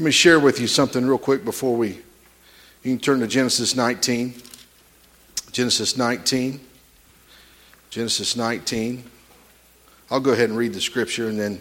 Let 0.00 0.06
me 0.06 0.12
share 0.12 0.40
with 0.40 0.58
you 0.58 0.66
something 0.66 1.04
real 1.04 1.18
quick 1.18 1.44
before 1.44 1.76
we. 1.76 1.88
You 1.88 2.92
can 2.92 2.98
turn 2.98 3.20
to 3.20 3.26
Genesis 3.26 3.76
19. 3.76 4.32
Genesis 5.52 5.94
19. 5.94 6.58
Genesis 7.90 8.34
19. 8.34 9.04
I'll 10.10 10.20
go 10.20 10.30
ahead 10.30 10.48
and 10.48 10.56
read 10.56 10.72
the 10.72 10.80
scripture 10.80 11.28
and 11.28 11.38
then 11.38 11.60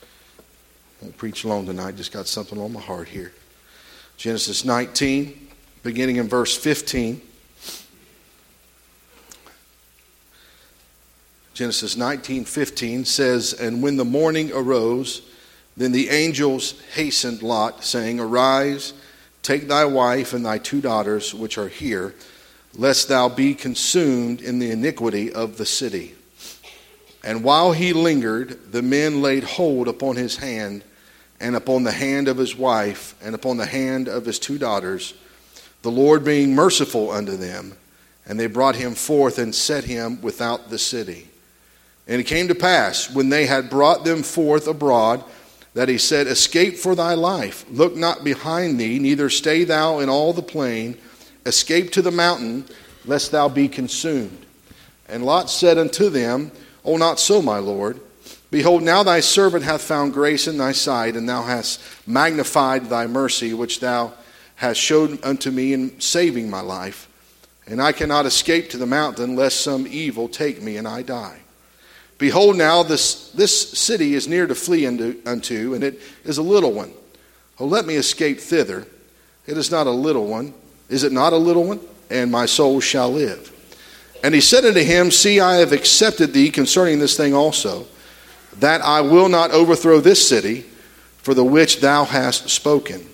I 0.00 0.06
won't 1.02 1.18
preach 1.18 1.44
long 1.44 1.66
tonight. 1.66 1.96
Just 1.96 2.12
got 2.12 2.26
something 2.26 2.58
on 2.58 2.72
my 2.72 2.80
heart 2.80 3.08
here. 3.08 3.34
Genesis 4.16 4.64
19, 4.64 5.48
beginning 5.82 6.16
in 6.16 6.28
verse 6.30 6.56
15. 6.56 7.20
Genesis 11.52 11.94
19:15 11.94 13.04
says, 13.04 13.52
"And 13.52 13.82
when 13.82 13.98
the 13.98 14.04
morning 14.06 14.50
arose, 14.54 15.20
then 15.76 15.92
the 15.92 16.08
angels 16.10 16.80
hastened 16.94 17.42
Lot, 17.42 17.84
saying, 17.84 18.18
Arise, 18.18 18.92
take 19.42 19.68
thy 19.68 19.84
wife 19.84 20.32
and 20.32 20.44
thy 20.44 20.58
two 20.58 20.80
daughters 20.80 21.34
which 21.34 21.58
are 21.58 21.68
here, 21.68 22.14
lest 22.74 23.08
thou 23.08 23.28
be 23.28 23.54
consumed 23.54 24.40
in 24.40 24.58
the 24.58 24.70
iniquity 24.70 25.32
of 25.32 25.56
the 25.56 25.66
city." 25.66 26.14
And 27.22 27.42
while 27.42 27.72
he 27.72 27.92
lingered, 27.92 28.72
the 28.72 28.82
men 28.82 29.20
laid 29.20 29.42
hold 29.42 29.88
upon 29.88 30.14
his 30.14 30.36
hand 30.36 30.84
and 31.40 31.56
upon 31.56 31.82
the 31.82 31.92
hand 31.92 32.28
of 32.28 32.38
his 32.38 32.56
wife, 32.56 33.14
and 33.20 33.34
upon 33.34 33.56
the 33.56 33.66
hand 33.66 34.08
of 34.08 34.24
his 34.24 34.38
two 34.38 34.58
daughters, 34.58 35.12
the 35.82 35.90
Lord 35.90 36.24
being 36.24 36.54
merciful 36.54 37.10
unto 37.10 37.36
them. 37.36 37.76
And 38.26 38.40
they 38.40 38.46
brought 38.46 38.76
him 38.76 38.94
forth 38.94 39.38
and 39.38 39.54
set 39.54 39.84
him 39.84 40.20
without 40.22 40.70
the 40.70 40.78
city. 40.78 41.28
And 42.08 42.20
it 42.20 42.24
came 42.24 42.48
to 42.48 42.54
pass, 42.54 43.10
when 43.10 43.28
they 43.28 43.46
had 43.46 43.68
brought 43.70 44.04
them 44.04 44.22
forth 44.22 44.66
abroad, 44.66 45.22
that 45.76 45.90
he 45.90 45.98
said, 45.98 46.26
Escape 46.26 46.78
for 46.78 46.94
thy 46.94 47.12
life. 47.12 47.66
Look 47.70 47.94
not 47.96 48.24
behind 48.24 48.80
thee, 48.80 48.98
neither 48.98 49.28
stay 49.28 49.62
thou 49.62 49.98
in 49.98 50.08
all 50.08 50.32
the 50.32 50.42
plain. 50.42 50.96
Escape 51.44 51.92
to 51.92 52.02
the 52.02 52.10
mountain, 52.10 52.64
lest 53.04 53.30
thou 53.30 53.50
be 53.50 53.68
consumed. 53.68 54.46
And 55.06 55.22
Lot 55.22 55.50
said 55.50 55.76
unto 55.76 56.08
them, 56.08 56.50
O 56.82 56.96
not 56.96 57.20
so, 57.20 57.42
my 57.42 57.58
Lord. 57.58 58.00
Behold, 58.50 58.84
now 58.84 59.02
thy 59.02 59.20
servant 59.20 59.64
hath 59.64 59.82
found 59.82 60.14
grace 60.14 60.48
in 60.48 60.56
thy 60.56 60.72
sight, 60.72 61.14
and 61.14 61.28
thou 61.28 61.42
hast 61.42 61.82
magnified 62.06 62.86
thy 62.86 63.06
mercy, 63.06 63.52
which 63.52 63.80
thou 63.80 64.14
hast 64.54 64.80
showed 64.80 65.22
unto 65.22 65.50
me 65.50 65.74
in 65.74 66.00
saving 66.00 66.48
my 66.48 66.62
life. 66.62 67.06
And 67.66 67.82
I 67.82 67.92
cannot 67.92 68.24
escape 68.24 68.70
to 68.70 68.78
the 68.78 68.86
mountain, 68.86 69.36
lest 69.36 69.60
some 69.60 69.86
evil 69.86 70.26
take 70.26 70.62
me 70.62 70.78
and 70.78 70.88
I 70.88 71.02
die. 71.02 71.40
Behold, 72.18 72.56
now 72.56 72.82
this, 72.82 73.30
this 73.32 73.78
city 73.78 74.14
is 74.14 74.26
near 74.26 74.46
to 74.46 74.54
flee 74.54 74.86
unto, 74.86 75.20
unto, 75.26 75.74
and 75.74 75.84
it 75.84 76.00
is 76.24 76.38
a 76.38 76.42
little 76.42 76.72
one. 76.72 76.92
Oh, 77.58 77.66
let 77.66 77.86
me 77.86 77.94
escape 77.94 78.40
thither. 78.40 78.86
It 79.46 79.56
is 79.56 79.70
not 79.70 79.86
a 79.86 79.90
little 79.90 80.26
one. 80.26 80.54
Is 80.88 81.04
it 81.04 81.12
not 81.12 81.32
a 81.32 81.36
little 81.36 81.64
one? 81.64 81.80
And 82.10 82.30
my 82.30 82.46
soul 82.46 82.80
shall 82.80 83.10
live. 83.10 83.52
And 84.24 84.34
he 84.34 84.40
said 84.40 84.64
unto 84.64 84.82
him, 84.82 85.10
See, 85.10 85.40
I 85.40 85.56
have 85.56 85.72
accepted 85.72 86.32
thee 86.32 86.50
concerning 86.50 86.98
this 86.98 87.16
thing 87.16 87.34
also 87.34 87.86
that 88.60 88.80
I 88.80 89.02
will 89.02 89.28
not 89.28 89.50
overthrow 89.50 90.00
this 90.00 90.26
city 90.26 90.62
for 91.18 91.34
the 91.34 91.44
which 91.44 91.80
thou 91.80 92.04
hast 92.04 92.48
spoken. 92.48 93.06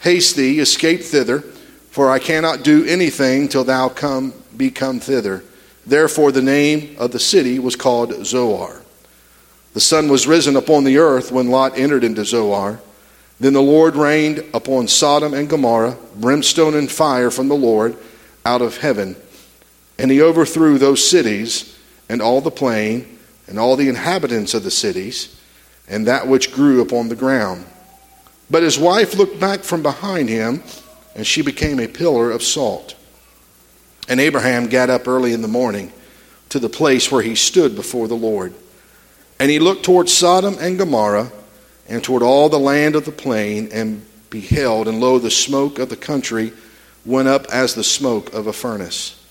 Haste 0.00 0.36
thee, 0.36 0.60
escape 0.60 1.02
thither, 1.02 1.40
for 1.40 2.10
I 2.10 2.18
cannot 2.18 2.62
do 2.62 2.84
anything 2.84 3.48
till 3.48 3.64
thou 3.64 3.88
come 3.88 4.34
be 4.56 4.70
come 4.70 5.00
thither. 5.00 5.42
Therefore 5.86 6.32
the 6.32 6.42
name 6.42 6.96
of 6.98 7.12
the 7.12 7.18
city 7.18 7.58
was 7.58 7.76
called 7.76 8.26
Zoar. 8.26 8.82
The 9.72 9.80
sun 9.80 10.08
was 10.08 10.26
risen 10.26 10.56
upon 10.56 10.84
the 10.84 10.98
earth 10.98 11.30
when 11.30 11.50
Lot 11.50 11.78
entered 11.78 12.02
into 12.02 12.24
Zoar. 12.24 12.80
Then 13.38 13.52
the 13.52 13.62
Lord 13.62 13.94
rained 13.94 14.42
upon 14.54 14.88
Sodom 14.88 15.34
and 15.34 15.48
Gomorrah 15.48 15.96
brimstone 16.16 16.74
and 16.74 16.90
fire 16.90 17.30
from 17.30 17.48
the 17.48 17.54
Lord 17.54 17.96
out 18.44 18.62
of 18.62 18.78
heaven. 18.78 19.16
And 19.98 20.10
he 20.10 20.22
overthrew 20.22 20.78
those 20.78 21.08
cities 21.08 21.78
and 22.08 22.22
all 22.22 22.40
the 22.40 22.50
plain 22.50 23.18
and 23.46 23.58
all 23.58 23.76
the 23.76 23.88
inhabitants 23.88 24.54
of 24.54 24.64
the 24.64 24.70
cities, 24.70 25.38
and 25.88 26.06
that 26.06 26.26
which 26.26 26.52
grew 26.52 26.80
upon 26.80 27.08
the 27.08 27.14
ground. 27.14 27.64
But 28.50 28.62
his 28.62 28.78
wife 28.78 29.14
looked 29.14 29.38
back 29.38 29.60
from 29.60 29.82
behind 29.82 30.28
him, 30.28 30.62
and 31.14 31.26
she 31.26 31.42
became 31.42 31.78
a 31.78 31.86
pillar 31.86 32.30
of 32.30 32.42
salt. 32.42 32.94
And 34.08 34.20
Abraham 34.20 34.68
got 34.68 34.90
up 34.90 35.08
early 35.08 35.32
in 35.32 35.42
the 35.42 35.48
morning 35.48 35.92
to 36.50 36.58
the 36.58 36.68
place 36.68 37.10
where 37.10 37.22
he 37.22 37.34
stood 37.34 37.74
before 37.74 38.08
the 38.08 38.14
Lord. 38.14 38.54
And 39.38 39.50
he 39.50 39.58
looked 39.58 39.84
toward 39.84 40.08
Sodom 40.08 40.56
and 40.60 40.78
Gomorrah, 40.78 41.32
and 41.88 42.02
toward 42.02 42.22
all 42.22 42.48
the 42.48 42.58
land 42.58 42.94
of 42.94 43.04
the 43.04 43.12
plain, 43.12 43.68
and 43.72 44.04
beheld, 44.30 44.88
and 44.88 45.00
lo, 45.00 45.18
the 45.18 45.30
smoke 45.30 45.78
of 45.78 45.88
the 45.88 45.96
country 45.96 46.52
went 47.04 47.28
up 47.28 47.46
as 47.46 47.74
the 47.74 47.84
smoke 47.84 48.32
of 48.32 48.46
a 48.46 48.52
furnace. 48.52 49.22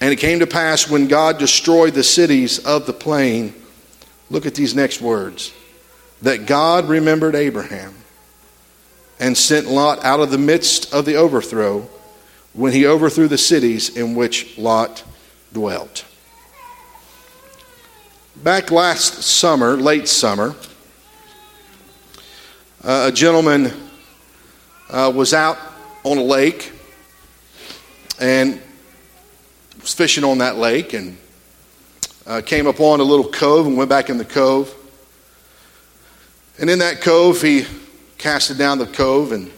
And 0.00 0.12
it 0.12 0.16
came 0.16 0.40
to 0.40 0.46
pass 0.46 0.88
when 0.88 1.06
God 1.06 1.38
destroyed 1.38 1.94
the 1.94 2.02
cities 2.02 2.58
of 2.64 2.86
the 2.86 2.92
plain, 2.92 3.54
look 4.30 4.46
at 4.46 4.54
these 4.54 4.74
next 4.74 5.00
words, 5.00 5.52
that 6.22 6.46
God 6.46 6.88
remembered 6.88 7.34
Abraham 7.34 7.94
and 9.20 9.36
sent 9.36 9.68
Lot 9.68 10.04
out 10.04 10.20
of 10.20 10.30
the 10.30 10.38
midst 10.38 10.92
of 10.92 11.04
the 11.04 11.16
overthrow 11.16 11.88
when 12.54 12.72
he 12.72 12.86
overthrew 12.86 13.28
the 13.28 13.38
cities 13.38 13.96
in 13.96 14.14
which 14.14 14.58
Lot 14.58 15.04
dwelt. 15.52 16.04
Back 18.36 18.70
last 18.70 19.22
summer, 19.22 19.76
late 19.76 20.08
summer, 20.08 20.54
uh, 22.82 23.08
a 23.08 23.12
gentleman 23.12 23.72
uh, 24.90 25.12
was 25.14 25.32
out 25.32 25.58
on 26.04 26.18
a 26.18 26.22
lake 26.22 26.72
and 28.20 28.60
was 29.80 29.94
fishing 29.94 30.24
on 30.24 30.38
that 30.38 30.56
lake 30.56 30.92
and 30.92 31.16
uh, 32.26 32.40
came 32.44 32.66
upon 32.66 33.00
a 33.00 33.02
little 33.02 33.30
cove 33.30 33.66
and 33.66 33.76
went 33.76 33.88
back 33.88 34.10
in 34.10 34.18
the 34.18 34.24
cove. 34.24 34.74
And 36.58 36.68
in 36.68 36.78
that 36.80 37.00
cove, 37.00 37.40
he 37.40 37.64
casted 38.18 38.58
down 38.58 38.78
the 38.78 38.86
cove 38.86 39.32
and 39.32 39.50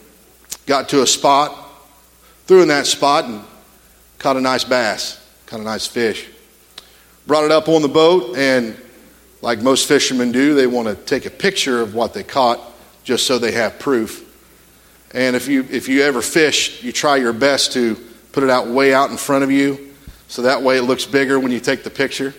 got 0.65 0.89
to 0.89 1.01
a 1.01 1.07
spot, 1.07 1.64
threw 2.45 2.61
in 2.61 2.67
that 2.67 2.85
spot, 2.87 3.25
and 3.25 3.41
caught 4.19 4.37
a 4.37 4.41
nice 4.41 4.63
bass, 4.63 5.23
caught 5.45 5.59
a 5.59 5.63
nice 5.63 5.87
fish. 5.87 6.27
Brought 7.27 7.43
it 7.43 7.51
up 7.51 7.67
on 7.67 7.81
the 7.81 7.87
boat, 7.87 8.37
and 8.37 8.75
like 9.41 9.61
most 9.61 9.87
fishermen 9.87 10.31
do, 10.31 10.53
they 10.53 10.67
want 10.67 10.87
to 10.87 10.95
take 10.95 11.25
a 11.25 11.29
picture 11.29 11.81
of 11.81 11.93
what 11.93 12.13
they 12.13 12.23
caught 12.23 12.59
just 13.03 13.27
so 13.27 13.37
they 13.37 13.51
have 13.51 13.79
proof. 13.79 14.23
And 15.13 15.35
if 15.35 15.47
you, 15.47 15.65
if 15.71 15.87
you 15.87 16.01
ever 16.01 16.21
fish, 16.21 16.83
you 16.83 16.91
try 16.91 17.17
your 17.17 17.33
best 17.33 17.73
to 17.73 17.95
put 18.31 18.43
it 18.43 18.49
out 18.49 18.67
way 18.67 18.93
out 18.93 19.11
in 19.11 19.17
front 19.17 19.43
of 19.43 19.51
you 19.51 19.93
so 20.27 20.41
that 20.41 20.61
way 20.61 20.77
it 20.77 20.81
looks 20.81 21.05
bigger 21.05 21.39
when 21.39 21.51
you 21.51 21.59
take 21.59 21.83
the 21.83 21.89
picture. 21.89 22.33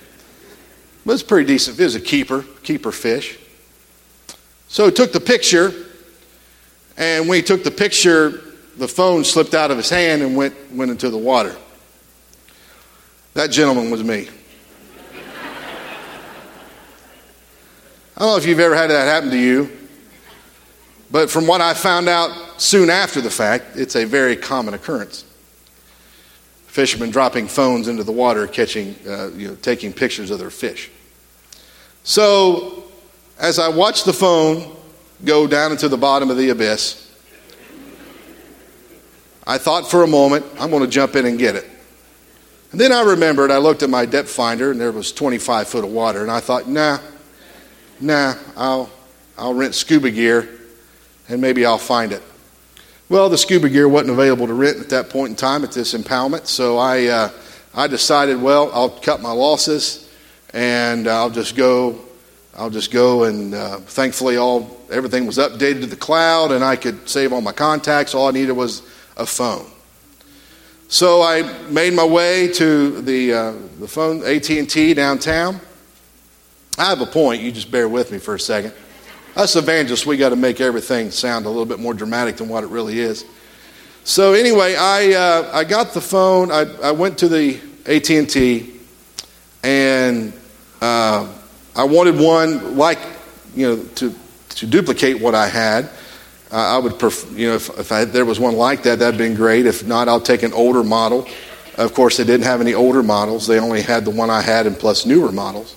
But 1.04 1.12
it's 1.12 1.22
pretty 1.22 1.46
decent. 1.46 1.78
It 1.78 1.84
was 1.84 1.94
a 1.94 2.00
keeper, 2.00 2.44
keeper 2.62 2.92
fish. 2.92 3.38
So 4.68 4.86
he 4.86 4.90
took 4.90 5.12
the 5.12 5.20
picture, 5.20 5.72
and 6.96 7.28
when 7.28 7.36
he 7.36 7.42
took 7.42 7.62
the 7.62 7.70
picture, 7.70 8.42
the 8.76 8.88
phone 8.88 9.24
slipped 9.24 9.54
out 9.54 9.70
of 9.70 9.76
his 9.76 9.90
hand 9.90 10.22
and 10.22 10.36
went, 10.36 10.54
went 10.72 10.90
into 10.90 11.10
the 11.10 11.18
water. 11.18 11.56
That 13.34 13.50
gentleman 13.50 13.90
was 13.90 14.02
me. 14.02 14.28
I 18.16 18.20
don't 18.20 18.30
know 18.30 18.36
if 18.36 18.46
you've 18.46 18.60
ever 18.60 18.74
had 18.74 18.88
that 18.90 19.04
happen 19.04 19.30
to 19.30 19.38
you, 19.38 19.70
but 21.10 21.30
from 21.30 21.46
what 21.46 21.60
I 21.60 21.74
found 21.74 22.08
out 22.08 22.60
soon 22.60 22.88
after 22.88 23.20
the 23.20 23.30
fact, 23.30 23.76
it's 23.76 23.94
a 23.94 24.06
very 24.06 24.36
common 24.36 24.72
occurrence 24.72 25.26
fishermen 26.76 27.10
dropping 27.10 27.48
phones 27.48 27.88
into 27.88 28.04
the 28.04 28.12
water, 28.12 28.46
catching, 28.46 28.94
uh, 29.08 29.30
you 29.34 29.48
know, 29.48 29.54
taking 29.62 29.94
pictures 29.94 30.30
of 30.30 30.38
their 30.38 30.50
fish. 30.50 30.90
So, 32.04 32.84
as 33.38 33.58
I 33.58 33.68
watched 33.68 34.04
the 34.04 34.12
phone 34.12 34.76
go 35.24 35.46
down 35.46 35.72
into 35.72 35.88
the 35.88 35.96
bottom 35.96 36.28
of 36.28 36.36
the 36.36 36.50
abyss, 36.50 37.05
I 39.46 39.58
thought 39.58 39.88
for 39.88 40.02
a 40.02 40.06
moment, 40.06 40.44
I'm 40.58 40.70
going 40.70 40.82
to 40.82 40.88
jump 40.88 41.14
in 41.14 41.24
and 41.24 41.38
get 41.38 41.54
it. 41.54 41.68
And 42.72 42.80
then 42.80 42.90
I 42.90 43.02
remembered, 43.02 43.50
I 43.50 43.58
looked 43.58 43.82
at 43.82 43.90
my 43.90 44.04
depth 44.04 44.28
finder, 44.28 44.72
and 44.72 44.80
there 44.80 44.90
was 44.90 45.12
25 45.12 45.68
foot 45.68 45.84
of 45.84 45.90
water, 45.90 46.22
and 46.22 46.30
I 46.30 46.40
thought, 46.40 46.68
nah, 46.68 46.98
nah, 48.00 48.34
I'll, 48.56 48.90
I'll 49.38 49.54
rent 49.54 49.74
scuba 49.74 50.10
gear, 50.10 50.48
and 51.28 51.40
maybe 51.40 51.64
I'll 51.64 51.78
find 51.78 52.12
it. 52.12 52.22
Well, 53.08 53.28
the 53.28 53.38
scuba 53.38 53.68
gear 53.68 53.88
wasn't 53.88 54.10
available 54.10 54.48
to 54.48 54.54
rent 54.54 54.78
at 54.78 54.88
that 54.90 55.10
point 55.10 55.30
in 55.30 55.36
time 55.36 55.62
at 55.62 55.70
this 55.70 55.94
impoundment, 55.94 56.46
so 56.46 56.76
I, 56.76 57.06
uh, 57.06 57.30
I 57.72 57.86
decided, 57.86 58.42
well, 58.42 58.70
I'll 58.72 58.90
cut 58.90 59.22
my 59.22 59.30
losses 59.30 60.10
and 60.52 61.06
I'll 61.06 61.30
just 61.30 61.54
go. 61.56 62.00
I'll 62.58 62.70
just 62.70 62.90
go 62.90 63.24
and 63.24 63.54
uh, 63.54 63.80
thankfully 63.80 64.38
all 64.38 64.80
everything 64.90 65.26
was 65.26 65.36
updated 65.36 65.82
to 65.82 65.86
the 65.86 65.96
cloud 65.96 66.52
and 66.52 66.64
I 66.64 66.74
could 66.76 67.06
save 67.06 67.34
all 67.34 67.42
my 67.42 67.52
contacts. 67.52 68.14
All 68.14 68.28
I 68.28 68.30
needed 68.30 68.52
was 68.52 68.80
a 69.16 69.26
phone. 69.26 69.66
So 70.88 71.22
I 71.22 71.42
made 71.68 71.94
my 71.94 72.04
way 72.04 72.48
to 72.52 73.00
the 73.02 73.32
uh, 73.32 73.52
the 73.80 73.88
phone 73.88 74.24
AT&T 74.24 74.94
downtown. 74.94 75.60
I 76.78 76.84
have 76.90 77.00
a 77.00 77.06
point. 77.06 77.42
You 77.42 77.50
just 77.50 77.70
bear 77.70 77.88
with 77.88 78.12
me 78.12 78.18
for 78.18 78.34
a 78.34 78.40
second. 78.40 78.72
us 79.34 79.56
evangelists, 79.56 80.06
we 80.06 80.16
got 80.16 80.28
to 80.28 80.36
make 80.36 80.60
everything 80.60 81.10
sound 81.10 81.46
a 81.46 81.48
little 81.48 81.66
bit 81.66 81.80
more 81.80 81.94
dramatic 81.94 82.36
than 82.36 82.48
what 82.48 82.64
it 82.64 82.68
really 82.68 83.00
is. 83.00 83.24
So 84.04 84.34
anyway, 84.34 84.76
I, 84.76 85.14
uh, 85.14 85.50
I 85.52 85.64
got 85.64 85.92
the 85.92 86.00
phone. 86.00 86.52
I, 86.52 86.66
I 86.82 86.92
went 86.92 87.18
to 87.18 87.28
the 87.28 87.60
AT&T, 87.86 88.72
and 89.64 90.32
uh, 90.80 91.28
I 91.74 91.84
wanted 91.84 92.16
one 92.16 92.76
like, 92.76 92.98
you 93.54 93.66
know, 93.66 93.82
to, 93.96 94.14
to 94.50 94.66
duplicate 94.66 95.20
what 95.20 95.34
I 95.34 95.48
had. 95.48 95.90
Uh, 96.50 96.56
I 96.56 96.78
would, 96.78 96.98
prefer, 96.98 97.28
you 97.34 97.48
know, 97.48 97.54
if, 97.54 97.68
if 97.78 97.90
I, 97.90 98.04
there 98.04 98.24
was 98.24 98.38
one 98.38 98.56
like 98.56 98.84
that, 98.84 99.00
that'd 99.00 99.18
been 99.18 99.34
great. 99.34 99.66
If 99.66 99.84
not, 99.84 100.08
I'll 100.08 100.20
take 100.20 100.42
an 100.42 100.52
older 100.52 100.84
model. 100.84 101.26
Of 101.76 101.92
course, 101.92 102.16
they 102.16 102.24
didn't 102.24 102.44
have 102.44 102.60
any 102.60 102.72
older 102.72 103.02
models. 103.02 103.46
They 103.46 103.58
only 103.58 103.82
had 103.82 104.04
the 104.04 104.10
one 104.10 104.30
I 104.30 104.40
had 104.40 104.66
and 104.66 104.78
plus 104.78 105.04
newer 105.04 105.32
models. 105.32 105.76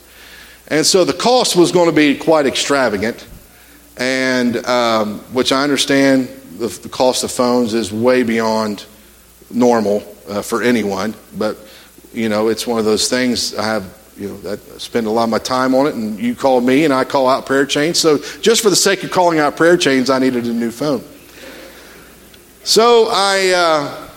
And 0.68 0.86
so 0.86 1.04
the 1.04 1.14
cost 1.14 1.56
was 1.56 1.72
going 1.72 1.90
to 1.90 1.96
be 1.96 2.16
quite 2.16 2.46
extravagant, 2.46 3.26
and 3.98 4.58
um, 4.68 5.20
which 5.34 5.52
I 5.52 5.64
understand 5.64 6.28
the, 6.60 6.68
the, 6.68 6.90
cost 6.90 7.24
of 7.24 7.32
phones 7.32 7.74
is 7.74 7.92
way 7.92 8.22
beyond 8.22 8.86
normal 9.50 10.04
uh, 10.30 10.44
for 10.44 10.62
anyone. 10.62 11.16
But 11.36 11.58
you 12.14 12.30
know, 12.30 12.50
it's 12.50 12.68
one 12.68 12.78
of 12.78 12.86
those 12.86 13.10
things. 13.10 13.56
I 13.56 13.66
have 13.66 13.99
you 14.20 14.28
know, 14.28 14.52
I 14.52 14.58
spend 14.80 15.08
a 15.08 15.10
lot 15.10 15.24
of 15.24 15.30
my 15.30 15.40
time 15.40 15.74
on 15.74 15.88
it, 15.88 15.96
and 15.96 16.20
you 16.20 16.36
call 16.36 16.60
me, 16.60 16.84
and 16.84 16.94
I 16.94 17.06
call 17.06 17.30
out 17.30 17.46
prayer 17.46 17.66
chains. 17.66 17.98
So 17.98 18.18
just 18.42 18.62
for 18.62 18.70
the 18.70 18.76
sake 18.76 19.04
of 19.06 19.12
calling 19.12 19.40
out 19.40 19.56
prayer 19.56 19.78
chains, 19.78 20.10
I 20.10 20.20
needed 20.20 20.46
a 20.46 20.52
new 20.52 20.72
phone. 20.72 21.02
So 22.66 23.08
I, 23.10 23.54
uh, 23.56 24.10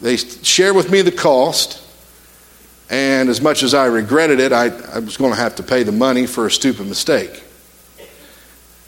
they 0.00 0.16
shared 0.16 0.74
with 0.74 0.90
me 0.90 1.00
the 1.02 1.12
cost, 1.12 1.80
and 2.90 3.28
as 3.28 3.40
much 3.40 3.62
as 3.62 3.72
I 3.72 3.86
regretted 3.86 4.40
it, 4.40 4.52
I, 4.52 4.66
I 4.66 4.98
was 4.98 5.16
going 5.16 5.30
to 5.30 5.38
have 5.38 5.54
to 5.56 5.62
pay 5.62 5.84
the 5.84 5.92
money 5.92 6.26
for 6.26 6.46
a 6.46 6.50
stupid 6.50 6.88
mistake. 6.88 7.44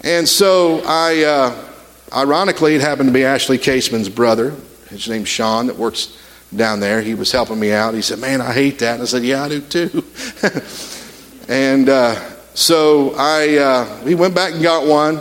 And 0.00 0.28
so 0.28 0.82
I, 0.84 1.22
uh, 1.22 1.64
ironically, 2.12 2.74
it 2.74 2.80
happened 2.80 3.10
to 3.10 3.14
be 3.14 3.24
Ashley 3.24 3.58
Caseman's 3.58 4.08
brother. 4.08 4.54
His 4.90 5.08
name's 5.08 5.28
Sean, 5.28 5.68
that 5.68 5.76
works 5.76 6.18
down 6.56 6.80
there. 6.80 7.00
He 7.00 7.14
was 7.14 7.30
helping 7.32 7.58
me 7.58 7.72
out. 7.72 7.94
He 7.94 8.02
said, 8.02 8.18
Man, 8.18 8.40
I 8.40 8.52
hate 8.52 8.78
that. 8.80 8.94
And 8.94 9.02
I 9.02 9.06
said, 9.06 9.22
Yeah, 9.22 9.44
I 9.44 9.48
do 9.48 9.60
too. 9.60 10.04
and 11.48 11.88
uh, 11.88 12.14
so 12.54 13.14
I, 13.16 13.56
uh, 13.56 14.02
we 14.04 14.14
went 14.14 14.34
back 14.34 14.54
and 14.54 14.62
got 14.62 14.86
one. 14.86 15.20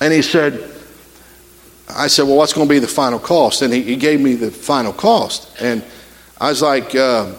And 0.00 0.12
he 0.12 0.22
said, 0.22 0.70
I 1.88 2.08
said, 2.08 2.24
Well, 2.24 2.36
what's 2.36 2.52
going 2.52 2.68
to 2.68 2.72
be 2.74 2.78
the 2.78 2.88
final 2.88 3.18
cost? 3.18 3.62
And 3.62 3.72
he, 3.72 3.82
he 3.82 3.96
gave 3.96 4.20
me 4.20 4.34
the 4.34 4.50
final 4.50 4.92
cost. 4.92 5.60
And 5.60 5.84
I 6.40 6.50
was 6.50 6.62
like, 6.62 6.94
uh, 6.94 7.32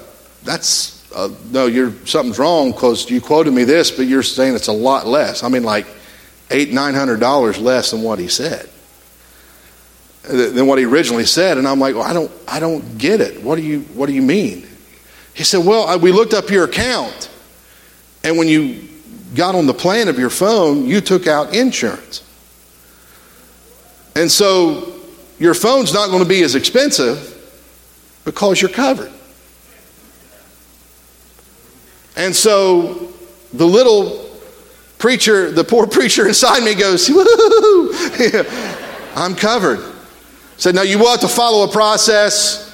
that's, 0.44 1.12
uh, 1.13 1.30
no, 1.51 1.66
you're, 1.66 1.92
something's 2.06 2.40
wrong 2.40 2.72
because 2.72 3.10
you 3.10 3.19
quoted 3.19 3.51
me 3.51 3.63
this, 3.63 3.92
but 3.92 4.08
you're 4.08 4.24
saying 4.24 4.56
it's 4.56 4.68
a 4.68 4.74
lot 4.74 5.06
less. 5.06 5.44
I 5.44 5.50
mean, 5.50 5.63
like 5.63 5.86
eight, 6.51 6.72
nine 6.72 6.94
hundred 6.94 7.19
dollars 7.19 7.58
less 7.58 7.92
than 7.92 8.01
what 8.01 8.19
he 8.19 8.28
said, 8.28 8.69
than 10.27 10.68
what 10.68 10.77
he 10.77 10.86
originally 10.86 11.25
said. 11.25 11.57
And 11.57 11.68
I'm 11.68 11.80
like, 11.80 11.95
well, 11.95 12.04
I 12.04 12.13
don't, 12.13 12.31
I 12.48 12.60
don't 12.60 12.98
get 12.98 13.22
it. 13.22 13.42
What 13.44 13.56
do 13.56 13.62
you, 13.62 13.81
what 13.94 14.07
do 14.07 14.13
you 14.13 14.22
mean? 14.22 14.68
He 15.33 15.44
said, 15.44 15.66
well, 15.66 15.88
I, 15.88 15.95
we 15.95 16.12
looked 16.12 16.33
up 16.33 16.50
your 16.50 16.66
account, 16.66 17.30
and 18.24 18.38
when 18.38 18.48
you 18.48 18.88
got 19.36 19.54
on 19.54 19.66
the 19.66 19.74
plan 19.74 20.07
of 20.07 20.18
your 20.18 20.30
phone, 20.30 20.86
you 20.86 21.01
took 21.01 21.27
out 21.27 21.54
insurance. 21.54 22.24
And 24.16 24.31
so 24.31 24.94
your 25.39 25.54
phone's 25.54 25.94
not 25.94 26.10
going 26.10 26.24
to 26.24 26.30
be 26.30 26.42
as 26.44 26.56
expensive 26.56 27.31
because 28.24 28.62
you're 28.62 28.72
covered. 28.72 29.12
And 32.16 32.33
so 32.33 33.12
the 33.51 33.66
little 33.66 34.30
preacher, 34.98 35.51
the 35.51 35.63
poor 35.63 35.86
preacher 35.98 36.27
inside 36.27 36.63
me 36.63 36.75
goes, 36.75 37.10
Woo! 37.10 37.94
I'm 39.16 39.36
covered. 39.36 39.94
Said, 40.57 40.75
now 40.75 40.84
you 40.84 40.98
will 40.98 41.10
have 41.10 41.19
to 41.22 41.28
follow 41.28 41.68
a 41.68 41.72
process, 41.72 42.72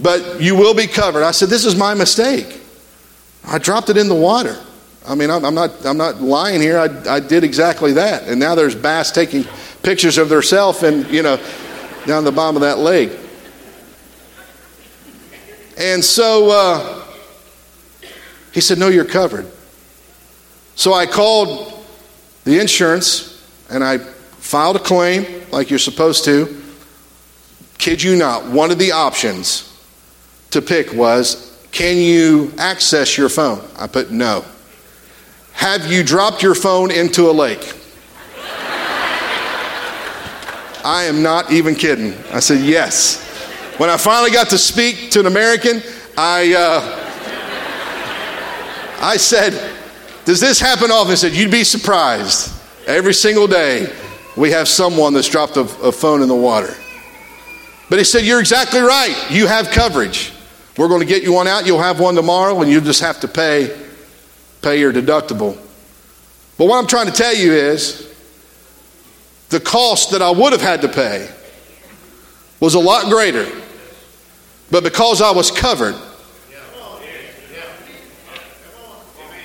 but 0.00 0.40
you 0.40 0.56
will 0.56 0.74
be 0.74 0.86
covered. 0.86 1.22
I 1.22 1.30
said, 1.30 1.48
this 1.48 1.64
is 1.64 1.76
my 1.76 1.94
mistake. 1.94 2.60
I 3.46 3.58
dropped 3.58 3.90
it 3.90 3.96
in 3.96 4.08
the 4.08 4.14
water. 4.14 4.60
I 5.06 5.14
mean, 5.14 5.30
I'm, 5.30 5.44
I'm 5.44 5.54
not, 5.54 5.86
I'm 5.86 5.96
not 5.96 6.20
lying 6.20 6.60
here. 6.60 6.78
I, 6.78 7.16
I 7.16 7.20
did 7.20 7.44
exactly 7.44 7.92
that. 7.92 8.24
And 8.24 8.40
now 8.40 8.56
there's 8.56 8.74
bass 8.74 9.12
taking 9.12 9.44
pictures 9.82 10.18
of 10.18 10.28
themselves 10.28 10.82
and, 10.82 11.08
you 11.08 11.22
know, 11.22 11.40
down 12.06 12.24
the 12.24 12.32
bottom 12.32 12.56
of 12.56 12.62
that 12.62 12.78
lake. 12.78 13.16
And 15.78 16.04
so 16.04 16.50
uh, 16.50 17.04
he 18.52 18.60
said, 18.60 18.78
No, 18.78 18.88
you're 18.88 19.04
covered. 19.04 19.46
So 20.74 20.92
I 20.92 21.06
called 21.06 21.84
the 22.44 22.58
insurance 22.58 23.46
and 23.70 23.84
I 23.84 23.98
filed 23.98 24.76
a 24.76 24.80
claim 24.80 25.42
like 25.50 25.70
you're 25.70 25.78
supposed 25.78 26.24
to. 26.24 26.62
Kid 27.78 28.02
you 28.02 28.16
not, 28.16 28.46
one 28.46 28.70
of 28.70 28.78
the 28.78 28.92
options 28.92 29.72
to 30.50 30.62
pick 30.62 30.92
was 30.92 31.46
can 31.72 31.98
you 31.98 32.52
access 32.56 33.18
your 33.18 33.28
phone? 33.28 33.62
I 33.78 33.86
put 33.86 34.10
no. 34.10 34.44
Have 35.52 35.90
you 35.90 36.02
dropped 36.02 36.42
your 36.42 36.54
phone 36.54 36.90
into 36.90 37.28
a 37.28 37.32
lake? 37.32 37.74
I 40.84 41.04
am 41.04 41.22
not 41.22 41.50
even 41.50 41.74
kidding. 41.74 42.14
I 42.32 42.40
said, 42.40 42.64
yes. 42.64 43.22
When 43.76 43.90
I 43.90 43.96
finally 43.96 44.30
got 44.30 44.48
to 44.50 44.58
speak 44.58 45.10
to 45.10 45.20
an 45.20 45.26
American, 45.26 45.82
I, 46.16 46.54
uh, 46.54 47.06
I 49.00 49.18
said, 49.18 49.52
Does 50.24 50.40
this 50.40 50.58
happen 50.58 50.90
often? 50.90 51.10
He 51.10 51.16
said, 51.16 51.34
You'd 51.34 51.50
be 51.50 51.64
surprised. 51.64 52.52
Every 52.86 53.12
single 53.12 53.46
day, 53.46 53.92
we 54.36 54.50
have 54.52 54.68
someone 54.68 55.12
that's 55.12 55.28
dropped 55.28 55.56
a, 55.56 55.62
a 55.82 55.92
phone 55.92 56.22
in 56.22 56.28
the 56.28 56.34
water. 56.34 56.74
But 57.88 57.98
he 57.98 58.04
said, 58.04 58.24
You're 58.24 58.40
exactly 58.40 58.80
right. 58.80 59.30
You 59.30 59.46
have 59.46 59.70
coverage. 59.70 60.32
We're 60.76 60.88
going 60.88 61.00
to 61.00 61.06
get 61.06 61.22
you 61.22 61.32
one 61.32 61.46
out. 61.46 61.66
You'll 61.66 61.80
have 61.80 62.00
one 62.00 62.14
tomorrow, 62.14 62.60
and 62.60 62.70
you 62.70 62.80
just 62.80 63.00
have 63.00 63.20
to 63.20 63.28
pay, 63.28 63.74
pay 64.60 64.78
your 64.78 64.92
deductible. 64.92 65.56
But 66.58 66.66
what 66.66 66.78
I'm 66.78 66.86
trying 66.86 67.06
to 67.06 67.12
tell 67.12 67.34
you 67.34 67.52
is 67.52 68.14
the 69.48 69.60
cost 69.60 70.10
that 70.10 70.20
I 70.20 70.30
would 70.30 70.52
have 70.52 70.60
had 70.60 70.82
to 70.82 70.88
pay 70.88 71.30
was 72.60 72.74
a 72.74 72.80
lot 72.80 73.10
greater 73.10 73.46
but 74.70 74.82
because 74.82 75.22
I 75.22 75.30
was 75.30 75.50
covered, 75.50 75.94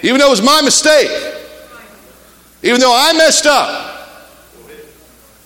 even 0.04 0.20
though 0.20 0.28
it 0.28 0.32
was 0.32 0.42
my 0.42 0.62
mistake, 0.62 1.12
even 2.64 2.80
though 2.80 2.94
I 2.96 3.14
messed 3.14 3.46
up, 3.46 3.88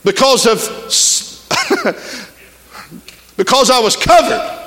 because 0.06 0.46
of 0.46 0.60
because 3.38 3.70
I 3.70 3.80
was 3.80 3.96
covered, 3.96 4.62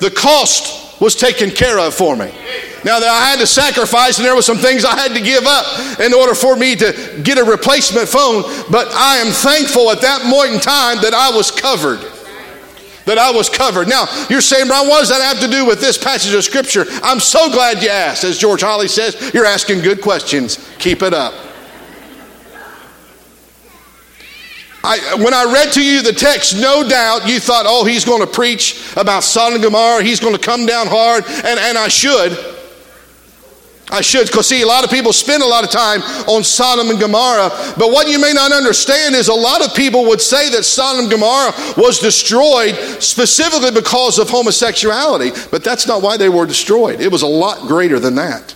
the 0.00 0.10
cost 0.10 1.00
was 1.00 1.14
taken 1.14 1.50
care 1.50 1.78
of 1.78 1.94
for 1.94 2.16
me. 2.16 2.32
Now 2.84 3.00
that 3.00 3.08
I 3.08 3.30
had 3.30 3.38
to 3.40 3.46
sacrifice, 3.46 4.18
and 4.18 4.26
there 4.26 4.34
were 4.34 4.42
some 4.42 4.58
things 4.58 4.84
I 4.84 4.96
had 4.96 5.12
to 5.12 5.20
give 5.20 5.44
up 5.46 6.00
in 6.00 6.14
order 6.14 6.34
for 6.34 6.56
me 6.56 6.76
to 6.76 7.20
get 7.22 7.38
a 7.38 7.44
replacement 7.44 8.08
phone, 8.08 8.42
but 8.70 8.88
I 8.92 9.16
am 9.16 9.32
thankful 9.32 9.90
at 9.90 10.00
that 10.00 10.22
point 10.22 10.54
in 10.54 10.60
time 10.60 10.98
that 11.02 11.14
I 11.14 11.30
was 11.30 11.50
covered 11.50 12.00
that 13.08 13.16
I 13.16 13.30
was 13.30 13.48
covered. 13.48 13.88
Now, 13.88 14.04
you're 14.28 14.42
saying, 14.42 14.66
Brian, 14.66 14.86
what 14.86 15.00
does 15.00 15.08
that 15.08 15.22
have 15.22 15.40
to 15.40 15.50
do 15.50 15.64
with 15.64 15.80
this 15.80 15.96
passage 15.96 16.34
of 16.34 16.44
Scripture? 16.44 16.84
I'm 17.02 17.20
so 17.20 17.50
glad 17.50 17.82
you 17.82 17.88
asked. 17.88 18.22
As 18.22 18.36
George 18.36 18.60
Holly 18.60 18.86
says, 18.86 19.32
you're 19.32 19.46
asking 19.46 19.80
good 19.80 20.02
questions. 20.02 20.58
Keep 20.78 21.02
it 21.02 21.14
up. 21.14 21.32
I, 24.84 25.16
when 25.22 25.34
I 25.34 25.44
read 25.52 25.72
to 25.72 25.82
you 25.82 26.02
the 26.02 26.12
text, 26.12 26.56
no 26.56 26.88
doubt 26.88 27.28
you 27.28 27.40
thought, 27.40 27.66
oh, 27.66 27.84
he's 27.84 28.04
going 28.04 28.20
to 28.20 28.26
preach 28.26 28.92
about 28.96 29.24
Sodom 29.24 29.54
and 29.54 29.62
Gomorrah. 29.62 30.02
He's 30.04 30.20
going 30.20 30.34
to 30.34 30.40
come 30.40 30.66
down 30.66 30.86
hard, 30.86 31.24
and, 31.26 31.58
and 31.58 31.76
I 31.76 31.88
should. 31.88 32.38
I 33.90 34.02
should, 34.02 34.26
because 34.26 34.46
see, 34.46 34.62
a 34.62 34.66
lot 34.66 34.84
of 34.84 34.90
people 34.90 35.12
spend 35.12 35.42
a 35.42 35.46
lot 35.46 35.64
of 35.64 35.70
time 35.70 36.02
on 36.28 36.44
Sodom 36.44 36.90
and 36.90 37.00
Gomorrah, 37.00 37.50
but 37.78 37.90
what 37.90 38.08
you 38.08 38.20
may 38.20 38.32
not 38.32 38.52
understand 38.52 39.14
is 39.14 39.28
a 39.28 39.34
lot 39.34 39.64
of 39.64 39.74
people 39.74 40.04
would 40.06 40.20
say 40.20 40.50
that 40.50 40.64
Sodom 40.64 41.04
and 41.04 41.10
Gomorrah 41.10 41.52
was 41.76 41.98
destroyed 41.98 42.74
specifically 43.02 43.70
because 43.70 44.18
of 44.18 44.28
homosexuality, 44.28 45.30
but 45.50 45.64
that's 45.64 45.86
not 45.86 46.02
why 46.02 46.18
they 46.18 46.28
were 46.28 46.44
destroyed. 46.44 47.00
It 47.00 47.10
was 47.10 47.22
a 47.22 47.26
lot 47.26 47.66
greater 47.66 47.98
than 47.98 48.14
that. 48.16 48.54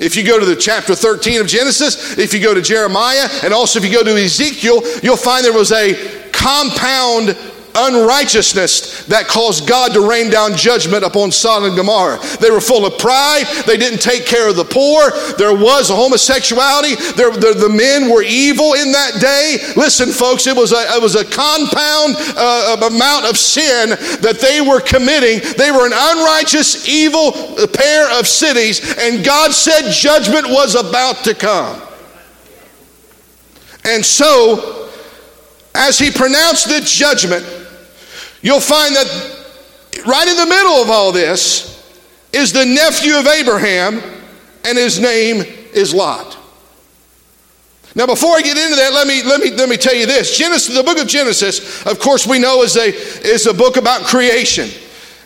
If 0.00 0.16
you 0.16 0.24
go 0.24 0.40
to 0.40 0.46
the 0.46 0.56
chapter 0.56 0.94
13 0.94 1.42
of 1.42 1.46
Genesis, 1.46 2.18
if 2.18 2.32
you 2.32 2.40
go 2.40 2.54
to 2.54 2.62
Jeremiah, 2.62 3.28
and 3.44 3.52
also 3.52 3.78
if 3.78 3.84
you 3.84 3.92
go 3.92 4.02
to 4.02 4.16
Ezekiel, 4.16 4.80
you'll 5.02 5.18
find 5.18 5.44
there 5.44 5.52
was 5.52 5.72
a 5.72 5.94
compound 6.32 7.36
unrighteousness 7.74 9.04
that 9.06 9.28
caused 9.28 9.68
God 9.68 9.92
to 9.92 10.06
rain 10.06 10.30
down 10.30 10.56
judgment 10.56 11.04
upon 11.04 11.32
Sodom 11.32 11.68
and 11.68 11.76
Gomorrah. 11.76 12.18
They 12.40 12.50
were 12.50 12.60
full 12.60 12.86
of 12.86 12.98
pride. 12.98 13.44
They 13.66 13.76
didn't 13.76 14.00
take 14.00 14.26
care 14.26 14.48
of 14.48 14.56
the 14.56 14.64
poor. 14.64 15.10
There 15.36 15.54
was 15.54 15.90
a 15.90 15.96
homosexuality. 15.96 16.96
There, 17.16 17.30
there, 17.30 17.54
the 17.54 17.68
men 17.68 18.10
were 18.10 18.22
evil 18.22 18.74
in 18.74 18.92
that 18.92 19.20
day. 19.20 19.58
Listen, 19.76 20.10
folks, 20.10 20.46
it 20.46 20.56
was 20.56 20.72
a, 20.72 20.82
it 20.96 21.02
was 21.02 21.14
a 21.14 21.24
compound 21.24 22.16
uh, 22.36 22.88
amount 22.90 23.26
of 23.26 23.36
sin 23.38 23.90
that 24.20 24.38
they 24.40 24.60
were 24.60 24.80
committing. 24.80 25.40
They 25.56 25.70
were 25.70 25.86
an 25.86 25.92
unrighteous, 25.94 26.88
evil 26.88 27.32
pair 27.68 28.10
of 28.18 28.26
cities, 28.26 28.96
and 28.98 29.24
God 29.24 29.52
said 29.52 29.90
judgment 29.92 30.48
was 30.48 30.74
about 30.74 31.24
to 31.24 31.34
come. 31.34 31.80
And 33.84 34.04
so, 34.04 34.88
as 35.74 35.98
he 35.98 36.10
pronounced 36.10 36.68
the 36.68 36.80
judgment, 36.80 37.59
you'll 38.42 38.60
find 38.60 38.94
that 38.94 39.06
right 40.06 40.28
in 40.28 40.36
the 40.36 40.46
middle 40.46 40.82
of 40.82 40.90
all 40.90 41.12
this 41.12 41.70
is 42.32 42.52
the 42.52 42.64
nephew 42.64 43.18
of 43.18 43.26
Abraham, 43.26 44.00
and 44.64 44.78
his 44.78 44.98
name 44.98 45.42
is 45.72 45.92
Lot. 45.92 46.36
Now, 47.94 48.06
before 48.06 48.36
I 48.36 48.40
get 48.40 48.56
into 48.56 48.76
that, 48.76 48.92
let 48.92 49.06
me, 49.08 49.22
let 49.24 49.40
me, 49.40 49.50
let 49.50 49.68
me 49.68 49.76
tell 49.76 49.94
you 49.94 50.06
this. 50.06 50.36
Genesis, 50.36 50.74
the 50.74 50.82
book 50.82 50.98
of 50.98 51.08
Genesis, 51.08 51.84
of 51.86 51.98
course, 51.98 52.24
we 52.24 52.38
know 52.38 52.62
is 52.62 52.76
a, 52.76 52.94
is 53.26 53.46
a 53.46 53.54
book 53.54 53.76
about 53.76 54.02
creation. 54.02 54.68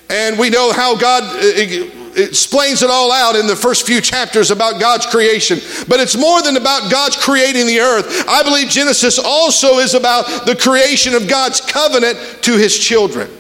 And 0.09 0.39
we 0.39 0.49
know 0.49 0.73
how 0.73 0.97
God 0.97 1.23
uh, 1.25 1.94
explains 2.17 2.83
it 2.83 2.91
all 2.91 3.11
out 3.13 3.37
in 3.37 3.47
the 3.47 3.57
first 3.57 3.87
few 3.87 4.01
chapters 4.01 4.51
about 4.51 4.81
God's 4.81 5.07
creation. 5.07 5.59
But 5.89 6.01
it's 6.01 6.17
more 6.17 6.43
than 6.43 6.57
about 6.57 6.91
God's 6.91 7.17
creating 7.17 7.67
the 7.67 7.81
earth. 7.81 8.25
I 8.29 8.43
believe 8.43 8.69
Genesis 8.69 9.19
also 9.19 9.79
is 9.79 9.95
about 9.95 10.47
the 10.47 10.57
creation 10.57 11.15
of 11.15 11.29
God's 11.29 11.61
covenant 11.61 12.19
to 12.43 12.57
his 12.57 12.77
children. 12.77 13.31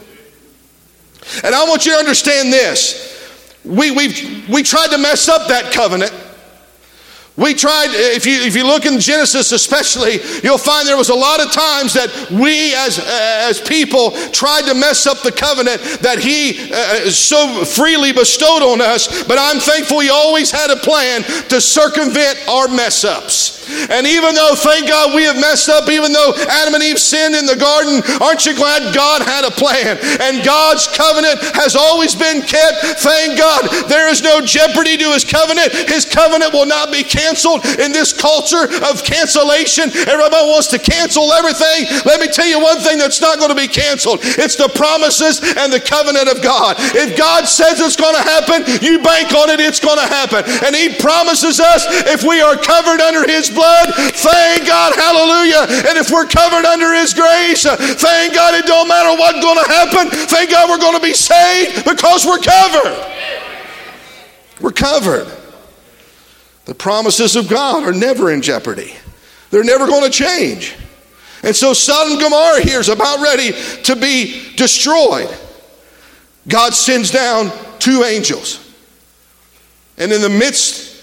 And 1.42 1.54
I 1.54 1.64
want 1.68 1.86
you 1.86 1.92
to 1.92 1.98
understand 1.98 2.52
this. 2.52 3.10
We, 3.64 3.90
we 3.90 4.44
we 4.48 4.62
tried 4.62 4.90
to 4.90 4.98
mess 4.98 5.28
up 5.28 5.48
that 5.48 5.72
covenant 5.72 6.12
we 7.36 7.52
tried, 7.52 7.88
if 7.90 8.26
you, 8.26 8.42
if 8.42 8.54
you 8.54 8.64
look 8.64 8.86
in 8.86 9.00
Genesis 9.00 9.50
especially, 9.50 10.20
you'll 10.44 10.56
find 10.56 10.86
there 10.86 10.96
was 10.96 11.08
a 11.08 11.14
lot 11.14 11.44
of 11.44 11.50
times 11.50 11.92
that 11.94 12.30
we 12.30 12.72
as, 12.74 13.00
as 13.00 13.60
people 13.60 14.12
tried 14.30 14.62
to 14.66 14.74
mess 14.74 15.08
up 15.08 15.22
the 15.22 15.32
covenant 15.32 15.82
that 16.00 16.20
He 16.20 16.70
uh, 16.72 17.10
so 17.10 17.64
freely 17.64 18.12
bestowed 18.12 18.62
on 18.62 18.80
us. 18.80 19.24
But 19.24 19.38
I'm 19.40 19.58
thankful 19.58 19.98
He 19.98 20.10
always 20.10 20.52
had 20.52 20.70
a 20.70 20.76
plan 20.76 21.22
to 21.48 21.60
circumvent 21.60 22.38
our 22.48 22.68
mess 22.68 23.02
ups. 23.02 23.63
And 23.90 24.06
even 24.06 24.34
though, 24.34 24.54
thank 24.54 24.88
God, 24.88 25.14
we 25.14 25.24
have 25.24 25.36
messed 25.36 25.68
up, 25.68 25.88
even 25.88 26.12
though 26.12 26.34
Adam 26.48 26.74
and 26.74 26.82
Eve 26.82 26.98
sinned 26.98 27.34
in 27.34 27.46
the 27.46 27.56
garden, 27.56 28.02
aren't 28.20 28.46
you 28.46 28.54
glad 28.54 28.94
God 28.94 29.22
had 29.22 29.44
a 29.44 29.50
plan? 29.50 29.98
And 30.20 30.44
God's 30.44 30.86
covenant 30.88 31.40
has 31.56 31.76
always 31.76 32.14
been 32.14 32.42
kept. 32.42 33.00
Thank 33.00 33.38
God. 33.38 33.88
There 33.88 34.08
is 34.10 34.22
no 34.22 34.40
jeopardy 34.40 34.96
to 34.98 35.12
His 35.12 35.24
covenant. 35.24 35.72
His 35.88 36.04
covenant 36.04 36.52
will 36.52 36.66
not 36.66 36.92
be 36.92 37.02
canceled 37.02 37.64
in 37.80 37.92
this 37.92 38.12
culture 38.12 38.68
of 38.84 39.04
cancellation. 39.04 39.90
Everybody 40.08 40.44
wants 40.50 40.68
to 40.68 40.78
cancel 40.78 41.32
everything. 41.32 41.88
Let 42.04 42.20
me 42.20 42.28
tell 42.28 42.46
you 42.46 42.60
one 42.60 42.78
thing 42.80 42.98
that's 42.98 43.20
not 43.20 43.38
going 43.38 43.50
to 43.50 43.58
be 43.58 43.68
canceled 43.68 44.20
it's 44.22 44.56
the 44.56 44.68
promises 44.68 45.40
and 45.40 45.72
the 45.72 45.80
covenant 45.80 46.28
of 46.28 46.42
God. 46.42 46.76
If 46.78 47.16
God 47.16 47.46
says 47.46 47.80
it's 47.80 47.96
going 47.96 48.14
to 48.14 48.22
happen, 48.22 48.64
you 48.82 49.00
bank 49.00 49.32
on 49.32 49.50
it, 49.50 49.60
it's 49.60 49.80
going 49.80 49.98
to 49.98 50.06
happen. 50.06 50.44
And 50.64 50.74
He 50.74 50.94
promises 50.96 51.60
us 51.60 51.86
if 52.08 52.22
we 52.22 52.40
are 52.40 52.56
covered 52.56 53.00
under 53.00 53.26
His 53.26 53.50
blood, 53.54 53.94
thank 53.94 54.66
God, 54.66 54.94
hallelujah. 54.94 55.88
And 55.88 55.98
if 55.98 56.10
we're 56.10 56.26
covered 56.26 56.64
under 56.66 56.92
His 56.94 57.14
grace, 57.14 57.64
thank 57.64 58.34
God 58.34 58.54
it 58.54 58.66
don't 58.66 58.88
matter 58.88 59.18
what's 59.18 59.40
going 59.40 59.62
to 59.62 59.70
happen. 59.70 60.10
Thank 60.10 60.50
God 60.50 60.68
we're 60.68 60.78
going 60.78 60.96
to 60.96 61.02
be 61.02 61.14
saved 61.14 61.84
because 61.84 62.26
we're 62.26 62.38
covered. 62.38 63.14
We're 64.60 64.72
covered. 64.72 65.26
The 66.64 66.74
promises 66.74 67.36
of 67.36 67.48
God 67.48 67.84
are 67.84 67.92
never 67.92 68.32
in 68.32 68.42
jeopardy, 68.42 68.94
they're 69.50 69.64
never 69.64 69.86
going 69.86 70.04
to 70.04 70.10
change. 70.10 70.74
And 71.42 71.54
so 71.54 71.74
Sodom 71.74 72.14
and 72.14 72.22
Gomorrah 72.22 72.62
here 72.62 72.80
is 72.80 72.88
about 72.88 73.20
ready 73.20 73.52
to 73.82 73.96
be 73.96 74.54
destroyed. 74.56 75.28
God 76.48 76.72
sends 76.72 77.10
down 77.10 77.52
two 77.78 78.02
angels. 78.02 78.60
And 79.98 80.10
in 80.10 80.22
the 80.22 80.30
midst, 80.30 80.93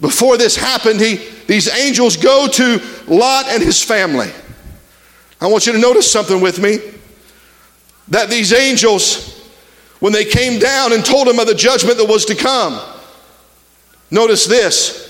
before 0.00 0.36
this 0.36 0.56
happened, 0.56 1.00
he, 1.00 1.16
these 1.46 1.68
angels 1.68 2.16
go 2.16 2.46
to 2.48 2.80
Lot 3.06 3.46
and 3.48 3.62
his 3.62 3.82
family. 3.82 4.30
I 5.40 5.46
want 5.46 5.66
you 5.66 5.72
to 5.72 5.78
notice 5.78 6.10
something 6.10 6.40
with 6.40 6.60
me 6.60 6.78
that 8.08 8.28
these 8.28 8.52
angels, 8.52 9.48
when 10.00 10.12
they 10.12 10.24
came 10.24 10.58
down 10.58 10.92
and 10.92 11.04
told 11.04 11.28
him 11.28 11.38
of 11.38 11.46
the 11.46 11.54
judgment 11.54 11.98
that 11.98 12.06
was 12.06 12.24
to 12.26 12.34
come, 12.34 12.80
Notice 14.10 14.46
this. 14.46 15.04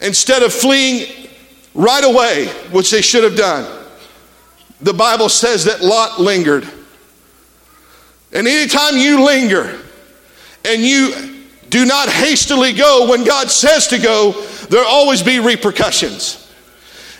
Instead 0.00 0.42
of 0.42 0.52
fleeing 0.52 1.28
right 1.74 2.04
away, 2.04 2.48
which 2.70 2.90
they 2.90 3.02
should 3.02 3.24
have 3.24 3.36
done, 3.36 3.86
the 4.80 4.94
Bible 4.94 5.28
says 5.28 5.64
that 5.66 5.82
Lot 5.82 6.20
lingered. 6.20 6.66
And 8.32 8.48
anytime 8.48 8.96
you 8.96 9.24
linger 9.24 9.78
and 10.64 10.80
you 10.82 11.39
do 11.70 11.86
not 11.86 12.08
hastily 12.08 12.72
go 12.72 13.08
when 13.08 13.24
God 13.24 13.50
says 13.50 13.86
to 13.88 13.98
go, 13.98 14.32
there'll 14.68 14.86
always 14.86 15.22
be 15.22 15.40
repercussions. 15.40 16.52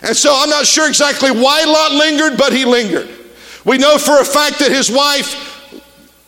And 0.03 0.15
so 0.15 0.33
I'm 0.35 0.49
not 0.49 0.65
sure 0.65 0.87
exactly 0.87 1.31
why 1.31 1.63
Lot 1.63 1.93
lingered, 1.93 2.37
but 2.37 2.53
he 2.53 2.65
lingered. 2.65 3.09
We 3.65 3.77
know 3.77 3.97
for 3.97 4.19
a 4.19 4.25
fact 4.25 4.59
that 4.59 4.71
his 4.71 4.91
wife, 4.91 5.47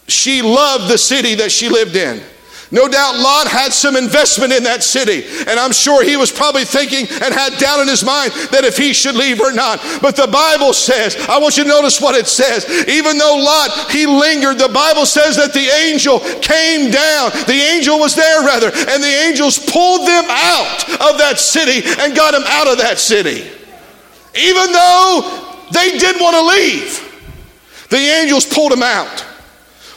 she 0.08 0.42
loved 0.42 0.92
the 0.92 0.98
city 0.98 1.36
that 1.36 1.52
she 1.52 1.70
lived 1.70 1.96
in. 1.96 2.22
No 2.74 2.88
doubt 2.88 3.20
Lot 3.20 3.48
had 3.48 3.72
some 3.72 3.96
investment 3.96 4.52
in 4.52 4.64
that 4.64 4.82
city, 4.82 5.22
and 5.46 5.60
I'm 5.60 5.72
sure 5.72 6.04
he 6.04 6.18
was 6.18 6.32
probably 6.32 6.66
thinking 6.66 7.06
and 7.22 7.30
had 7.30 7.60
doubt 7.60 7.82
in 7.82 7.88
his 7.88 8.04
mind 8.04 8.34
that 8.50 8.66
if 8.66 8.78
he 8.78 8.94
should 8.94 9.14
leave 9.14 9.40
or 9.40 9.54
not. 9.54 9.78
But 10.02 10.16
the 10.16 10.26
Bible 10.26 10.74
says, 10.74 11.16
I 11.30 11.38
want 11.38 11.56
you 11.56 11.66
to 11.66 11.70
notice 11.70 12.02
what 12.02 12.16
it 12.16 12.26
says. 12.26 12.66
Even 12.90 13.20
though 13.20 13.38
Lot, 13.38 13.92
he 13.92 14.08
lingered, 14.08 14.58
the 14.58 14.74
Bible 14.74 15.06
says 15.06 15.38
that 15.38 15.54
the 15.54 15.70
angel 15.86 16.18
came 16.42 16.90
down. 16.90 17.30
The 17.46 17.62
angel 17.78 18.00
was 18.00 18.16
there, 18.16 18.42
rather, 18.42 18.74
and 18.74 19.04
the 19.04 19.16
angels 19.30 19.60
pulled 19.60 20.10
them 20.10 20.26
out 20.34 20.90
of 21.14 21.22
that 21.22 21.38
city 21.38 21.86
and 22.02 22.16
got 22.18 22.34
them 22.34 22.44
out 22.48 22.66
of 22.66 22.80
that 22.80 22.98
city. 22.98 23.46
Even 24.34 24.74
though 24.74 25.62
they 25.70 26.00
didn't 26.00 26.24
want 26.26 26.42
to 26.42 26.46
leave, 26.58 27.86
the 27.90 28.02
angels 28.02 28.48
pulled 28.48 28.72
them 28.72 28.82
out. 28.82 29.30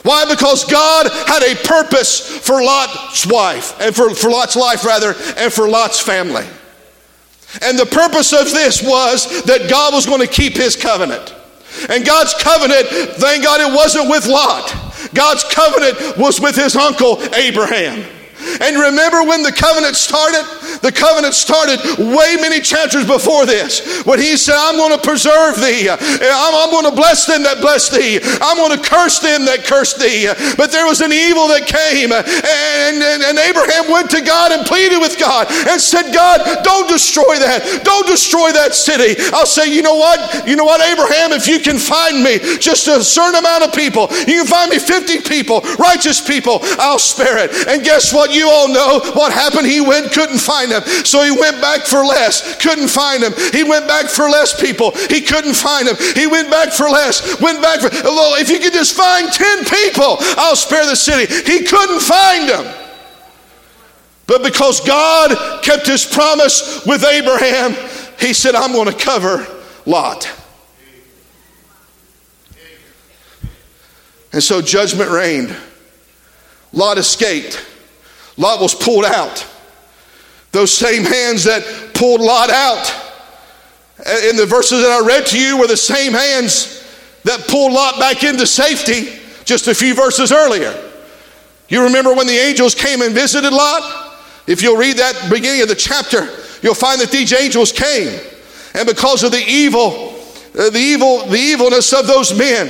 Why? 0.07 0.25
Because 0.25 0.65
God 0.65 1.11
had 1.27 1.43
a 1.43 1.57
purpose 1.67 2.21
for 2.39 2.63
Lot's 2.63 3.27
wife, 3.27 3.75
and 3.81 3.95
for, 3.95 4.15
for 4.15 4.31
Lot's 4.31 4.55
life, 4.55 4.85
rather, 4.85 5.17
and 5.37 5.53
for 5.53 5.69
Lot's 5.69 5.99
family. 5.99 6.47
And 7.61 7.77
the 7.77 7.87
purpose 7.87 8.33
of 8.33 8.45
this 8.53 8.85
was 8.85 9.43
that 9.47 9.69
God 9.69 9.95
was 9.95 10.07
going 10.07 10.21
to 10.21 10.29
keep 10.29 10.53
his 10.53 10.77
covenant. 10.77 11.35
And 11.89 12.07
God's 12.07 12.35
covenant, 12.35 12.87
thank 13.17 13.43
God 13.43 13.61
it 13.61 13.75
wasn't 13.75 14.09
with 14.09 14.27
Lot. 14.29 14.73
God's 15.13 15.43
covenant 15.43 16.17
was 16.17 16.41
with 16.41 16.55
his 16.55 16.77
uncle 16.77 17.21
Abraham. 17.35 18.07
And 18.61 18.79
remember 18.79 19.23
when 19.23 19.43
the 19.43 19.53
covenant 19.53 19.97
started? 19.97 20.45
The 20.83 20.93
covenant 20.93 21.35
started 21.35 21.81
way 21.99 22.37
many 22.37 22.61
chapters 22.61 23.07
before 23.07 23.47
this. 23.47 24.05
When 24.05 24.19
he 24.19 24.37
said, 24.37 24.57
I'm 24.57 24.76
going 24.76 24.95
to 24.95 25.03
preserve 25.03 25.57
thee. 25.61 25.88
I'm, 25.91 26.55
I'm 26.55 26.71
going 26.71 26.88
to 26.88 26.95
bless 26.95 27.26
them 27.26 27.43
that 27.43 27.61
bless 27.61 27.88
thee. 27.88 28.21
I'm 28.23 28.57
going 28.57 28.76
to 28.76 28.83
curse 28.83 29.19
them 29.19 29.45
that 29.47 29.65
curse 29.65 29.95
thee. 29.95 30.31
But 30.57 30.71
there 30.71 30.87
was 30.87 31.00
an 31.00 31.12
evil 31.12 31.49
that 31.49 31.67
came. 31.67 32.12
And, 32.12 33.03
and, 33.03 33.21
and 33.23 33.37
Abraham 33.38 33.91
went 33.91 34.11
to 34.15 34.23
God 34.23 34.53
and 34.53 34.67
pleaded 34.67 35.00
with 35.00 35.19
God 35.19 35.49
and 35.50 35.81
said, 35.81 36.12
God, 36.12 36.43
don't 36.62 36.88
destroy 36.88 37.38
that. 37.41 37.83
Don't 37.83 38.07
destroy 38.07 38.53
that 38.53 38.75
city. 38.75 39.19
I'll 39.33 39.49
say, 39.49 39.73
you 39.73 39.83
know 39.83 39.97
what? 39.97 40.47
You 40.47 40.57
know 40.57 40.65
what, 40.65 40.81
Abraham? 40.85 41.33
If 41.33 41.49
you 41.49 41.59
can 41.59 41.79
find 41.79 42.23
me 42.23 42.38
just 42.59 42.87
a 42.88 43.03
certain 43.03 43.41
amount 43.41 43.65
of 43.65 43.73
people, 43.73 44.09
you 44.29 44.45
can 44.45 44.47
find 44.47 44.71
me 44.71 44.79
50 44.79 45.25
people, 45.25 45.61
righteous 45.79 46.21
people, 46.21 46.61
I'll 46.79 47.00
spare 47.00 47.38
it. 47.38 47.50
And 47.69 47.83
guess 47.83 48.12
what? 48.12 48.36
You 48.37 48.50
all 48.50 48.69
know 48.69 49.00
what 49.14 49.33
happened. 49.33 49.66
He 49.66 49.81
went, 49.81 50.12
couldn't 50.12 50.38
find 50.38 50.71
them. 50.71 50.83
So 51.05 51.23
he 51.23 51.31
went 51.31 51.61
back 51.61 51.83
for 51.87 52.05
less, 52.05 52.61
couldn't 52.62 52.88
find 52.88 53.23
them. 53.23 53.33
He 53.52 53.64
went 53.64 53.88
back 53.88 54.07
for 54.07 54.28
less 54.28 54.59
people. 54.61 54.93
He 55.09 55.21
couldn't 55.21 55.55
find 55.55 55.88
them. 55.88 55.97
He 56.14 56.26
went 56.26 56.50
back 56.50 56.73
for 56.73 56.88
less, 56.88 57.40
went 57.40 57.62
back 57.62 57.81
for, 57.81 57.90
well, 58.05 58.40
if 58.40 58.50
you 58.50 58.59
could 58.59 58.73
just 58.73 58.97
find 58.97 59.33
10 59.33 59.64
people, 59.64 60.16
I'll 60.37 60.57
spare 60.57 60.85
the 60.87 60.97
city. 60.97 61.33
He 61.50 61.64
couldn't 61.64 62.00
find 62.00 62.49
them. 62.49 62.75
But 64.26 64.43
because 64.43 64.81
God 64.81 65.62
kept 65.62 65.87
his 65.87 66.05
promise 66.05 66.85
with 66.85 67.05
Abraham, 67.05 67.73
he 68.19 68.33
said, 68.33 68.55
I'm 68.55 68.73
going 68.73 68.90
to 68.90 68.99
cover 68.99 69.47
Lot. 69.87 70.31
And 74.33 74.43
so 74.43 74.61
judgment 74.61 75.11
reigned. 75.11 75.57
Lot 76.73 76.99
escaped. 76.99 77.64
Lot 78.37 78.61
was 78.61 78.75
pulled 78.75 79.05
out. 79.05 79.47
Those 80.52 80.73
same 80.73 81.05
hands 81.05 81.45
that 81.45 81.90
pulled 81.95 82.21
Lot 82.21 82.50
out 82.50 83.07
in 83.99 84.37
the 84.37 84.47
verses 84.47 84.83
that 84.83 84.90
I 84.90 85.07
read 85.07 85.26
to 85.26 85.40
you 85.40 85.59
were 85.59 85.66
the 85.66 85.76
same 85.76 86.12
hands 86.12 86.85
that 87.25 87.47
pulled 87.49 87.73
Lot 87.73 87.99
back 87.99 88.25
into 88.25 88.47
safety 88.47 89.19
just 89.45 89.69
a 89.69 89.75
few 89.75 89.95
verses 89.95 90.33
earlier. 90.33 90.75
You 91.69 91.83
remember 91.83 92.14
when 92.14 92.26
the 92.26 92.37
angels 92.37 92.75
came 92.75 93.02
and 93.02 93.14
visited 93.14 93.52
Lot? 93.52 94.14
If 94.47 94.62
you'll 94.62 94.76
read 94.76 94.99
that 94.99 95.31
beginning 95.31 95.62
of 95.62 95.69
the 95.69 95.75
chapter, 95.75 96.28
you'll 96.62 96.75
find 96.75 97.00
that 97.00 97.11
these 97.11 97.33
angels 97.33 97.73
came. 97.73 98.21
And 98.75 98.87
because 98.87 99.25
of 99.25 99.33
the 99.33 99.43
evil, 99.47 100.14
uh, 100.59 100.71
the 100.71 100.78
evil, 100.78 101.26
the 101.26 101.38
evilness 101.38 101.93
of 101.93 102.07
those 102.07 102.37
men, 102.37 102.69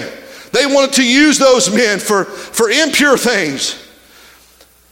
they 0.52 0.64
wanted 0.64 0.94
to 0.94 1.04
use 1.04 1.38
those 1.38 1.74
men 1.74 1.98
for, 1.98 2.24
for 2.24 2.70
impure 2.70 3.18
things. 3.18 3.85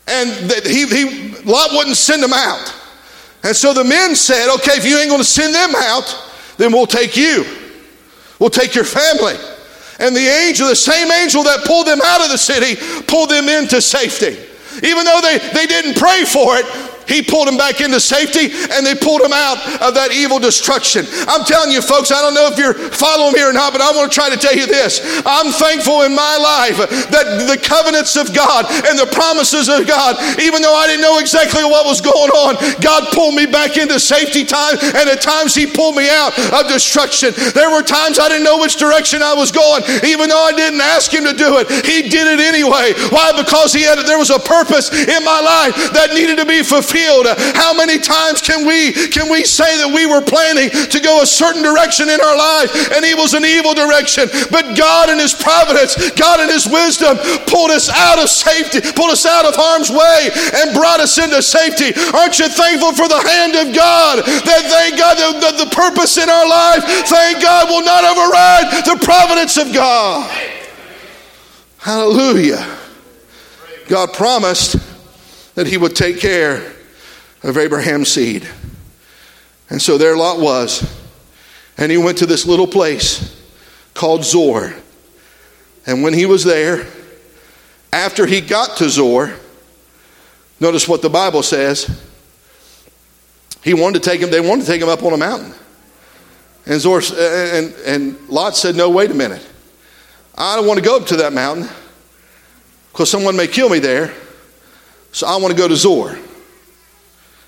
And 0.07 0.51
that 0.51 0.67
he, 0.67 0.87
he, 0.87 1.35
Lot 1.45 1.71
wouldn't 1.73 1.97
send 1.97 2.23
them 2.23 2.33
out. 2.33 2.75
And 3.43 3.55
so 3.55 3.73
the 3.75 3.85
men 3.85 4.15
said, 4.15 4.53
okay, 4.57 4.73
if 4.73 4.87
you 4.87 4.99
ain't 4.99 5.09
going 5.09 5.21
to 5.21 5.25
send 5.25 5.55
them 5.55 5.75
out, 5.75 6.33
then 6.57 6.73
we'll 6.73 6.87
take 6.87 7.17
you. 7.17 7.45
We'll 8.39 8.51
take 8.51 8.75
your 8.75 8.85
family. 8.85 9.35
And 9.99 10.15
the 10.15 10.27
angel, 10.27 10.69
the 10.69 10.77
same 10.77 11.11
angel 11.13 11.43
that 11.45 11.65
pulled 11.65 11.87
them 11.87 12.01
out 12.05 12.21
of 12.23 12.31
the 12.31 12.39
city, 12.39 12.77
pulled 13.07 13.31
them 13.31 13.49
into 13.49 13.81
safety. 13.81 14.37
Even 14.87 15.05
though 15.05 15.21
they, 15.23 15.39
they 15.53 15.67
didn't 15.67 15.97
pray 15.97 16.25
for 16.25 16.57
it, 16.57 16.67
he 17.07 17.23
pulled 17.23 17.49
them 17.49 17.57
back 17.57 17.81
into 17.81 18.01
safety 18.01 18.51
and 18.73 18.87
they 18.87 18.95
pulled 18.95 19.21
them 19.21 19.33
out 19.35 19.59
of 19.83 19.95
that 19.95 20.13
evil 20.13 20.39
destruction. 20.39 21.05
I'm 21.29 21.45
telling 21.45 21.71
you, 21.71 21.83
folks, 21.83 22.11
I 22.11 22.23
don't 22.25 22.33
know 22.33 22.49
if 22.49 22.57
you're 22.57 22.75
following 22.75 23.35
me 23.35 23.43
or 23.45 23.53
not, 23.53 23.73
but 23.73 23.85
I 23.85 23.93
want 23.93 24.11
to 24.11 24.15
try 24.15 24.31
to 24.31 24.39
tell 24.41 24.55
you 24.55 24.67
this. 24.67 25.05
I'm 25.27 25.53
thankful 25.53 26.03
in 26.03 26.15
my 26.15 26.37
life 26.41 26.81
that 27.13 27.45
the 27.45 27.61
covenants 27.61 28.17
of 28.17 28.33
God 28.33 28.65
and 28.89 28.97
the 28.97 29.09
promises 29.13 29.69
of 29.69 29.87
God, 29.87 30.17
even 30.41 30.63
though 30.63 30.75
I 30.75 30.89
didn't 30.89 31.05
know 31.05 31.19
exactly 31.21 31.65
what 31.65 31.85
was 31.85 32.01
going 32.01 32.33
on, 32.33 32.57
God 32.81 33.13
pulled 33.13 33.35
me 33.35 33.47
back 33.47 33.77
into 33.77 34.01
safety 34.01 34.45
time, 34.45 34.81
and 34.81 35.05
at 35.09 35.21
times 35.21 35.55
He 35.55 35.67
pulled 35.67 35.97
me 35.97 36.09
out 36.09 36.33
of 36.53 36.69
destruction. 36.73 37.37
There 37.53 37.71
were 37.71 37.85
times 37.85 38.19
I 38.19 38.29
didn't 38.29 38.45
know 38.45 38.59
which 38.59 38.77
direction 38.77 39.23
I 39.23 39.35
was 39.35 39.53
going, 39.53 39.85
even 40.05 40.29
though 40.29 40.45
I 40.45 40.53
didn't 40.53 40.81
ask 40.81 41.13
Him 41.13 41.25
to 41.25 41.35
do 41.37 41.59
it. 41.61 41.69
He 41.85 42.09
did 42.09 42.27
it 42.27 42.41
anyway. 42.41 42.97
Why? 43.13 43.33
Because 43.37 43.73
He 43.73 43.83
had 43.83 43.99
there 44.05 44.19
was 44.19 44.31
a 44.31 44.41
purpose 44.41 44.91
in 44.93 45.25
my 45.25 45.41
life 45.41 45.93
that 45.93 46.13
needed 46.13 46.39
to 46.39 46.47
be 46.47 46.63
fulfilled 46.63 46.94
fulfilled. 46.95 47.27
Uh, 47.27 47.35
how 47.55 47.75
many 47.75 47.99
times 47.99 48.41
can 48.41 48.67
we 48.67 48.93
can 49.11 49.31
we 49.31 49.45
say 49.45 49.77
that 49.83 49.91
we 49.91 50.07
were 50.07 50.23
planning 50.23 50.71
to 50.71 50.99
go 51.01 51.23
a 51.23 51.27
certain 51.27 51.63
direction 51.63 52.09
in 52.09 52.21
our 52.21 52.37
life 52.37 52.71
and 52.95 53.05
it 53.05 53.19
was 53.19 53.35
an 53.35 53.45
evil 53.45 53.75
direction, 53.75 54.31
but 54.51 54.79
God 54.79 55.11
in 55.11 55.19
his 55.19 55.35
providence, 55.35 55.99
God 56.15 56.39
in 56.41 56.49
his 56.49 56.67
wisdom 56.67 57.19
pulled 57.51 57.71
us 57.71 57.91
out 57.91 58.23
of 58.23 58.31
safety, 58.31 58.81
pulled 58.95 59.11
us 59.11 59.27
out 59.27 59.45
of 59.45 59.55
harm's 59.59 59.91
way 59.91 60.31
and 60.63 60.75
brought 60.75 61.01
us 61.01 61.19
into 61.19 61.43
safety. 61.43 61.91
Aren't 62.15 62.39
you 62.39 62.49
thankful 62.49 62.95
for 62.95 63.11
the 63.11 63.21
hand 63.21 63.59
of 63.59 63.75
God? 63.75 64.23
That 64.23 64.63
thank 64.71 64.95
God 64.99 65.19
the, 65.19 65.31
the, 65.43 65.65
the 65.67 65.71
purpose 65.75 66.17
in 66.19 66.31
our 66.31 66.47
life, 66.47 66.85
thank 67.11 67.43
God 67.43 67.69
will 67.69 67.85
not 67.85 68.07
override 68.07 68.87
the 68.87 68.99
providence 69.03 69.59
of 69.59 69.73
God. 69.75 70.31
Hallelujah. 71.79 72.65
God 73.89 74.15
promised 74.15 74.77
that 75.55 75.67
he 75.67 75.77
would 75.77 75.95
take 75.95 76.19
care 76.19 76.75
of 77.45 77.59
Abraham's 77.59 78.09
seed. 78.09 78.49
And 79.71 79.81
so 79.81 79.99
there 79.99 80.17
Lot 80.17 80.41
was. 80.41 80.83
And 81.77 81.93
he 81.93 81.99
went 81.99 82.19
to 82.19 82.27
this 82.27 82.47
little 82.47 82.67
place 82.67 83.41
called 83.93 84.25
Zoar. 84.25 84.75
And 85.87 86.03
when 86.03 86.15
he 86.15 86.27
was 86.27 86.43
there, 86.43 86.87
after 87.93 88.27
he 88.27 88.41
got 88.41 88.79
to 88.79 88.89
Zoar, 88.89 89.35
notice 90.59 90.89
what 90.89 91.03
the 91.03 91.11
Bible 91.11 91.43
says. 91.43 92.03
He 93.63 93.75
wanted 93.75 94.03
to 94.03 94.11
take 94.11 94.21
him, 94.21 94.31
they 94.31 94.41
wanted 94.41 94.63
to 94.63 94.67
take 94.67 94.81
him 94.81 94.89
up 94.89 95.03
on 95.03 95.13
a 95.13 95.17
mountain. 95.17 95.55
And 96.67 96.81
Zoar 96.81 97.03
and, 97.19 97.75
and 97.87 98.29
Lot 98.29 98.57
said, 98.57 98.75
No, 98.75 98.89
wait 98.89 99.11
a 99.11 99.15
minute. 99.15 99.47
I 100.37 100.57
don't 100.57 100.67
want 100.67 100.79
to 100.79 100.85
go 100.85 100.97
up 100.97 101.07
to 101.09 101.17
that 101.17 101.33
mountain 101.33 101.69
because 102.91 103.11
someone 103.11 103.37
may 103.37 103.47
kill 103.47 103.69
me 103.69 103.81
there. 103.81 104.15
So 105.13 105.27
I 105.27 105.37
want 105.37 105.53
to 105.53 105.59
go 105.59 105.69
to 105.69 105.77
Zoar. 105.77 106.19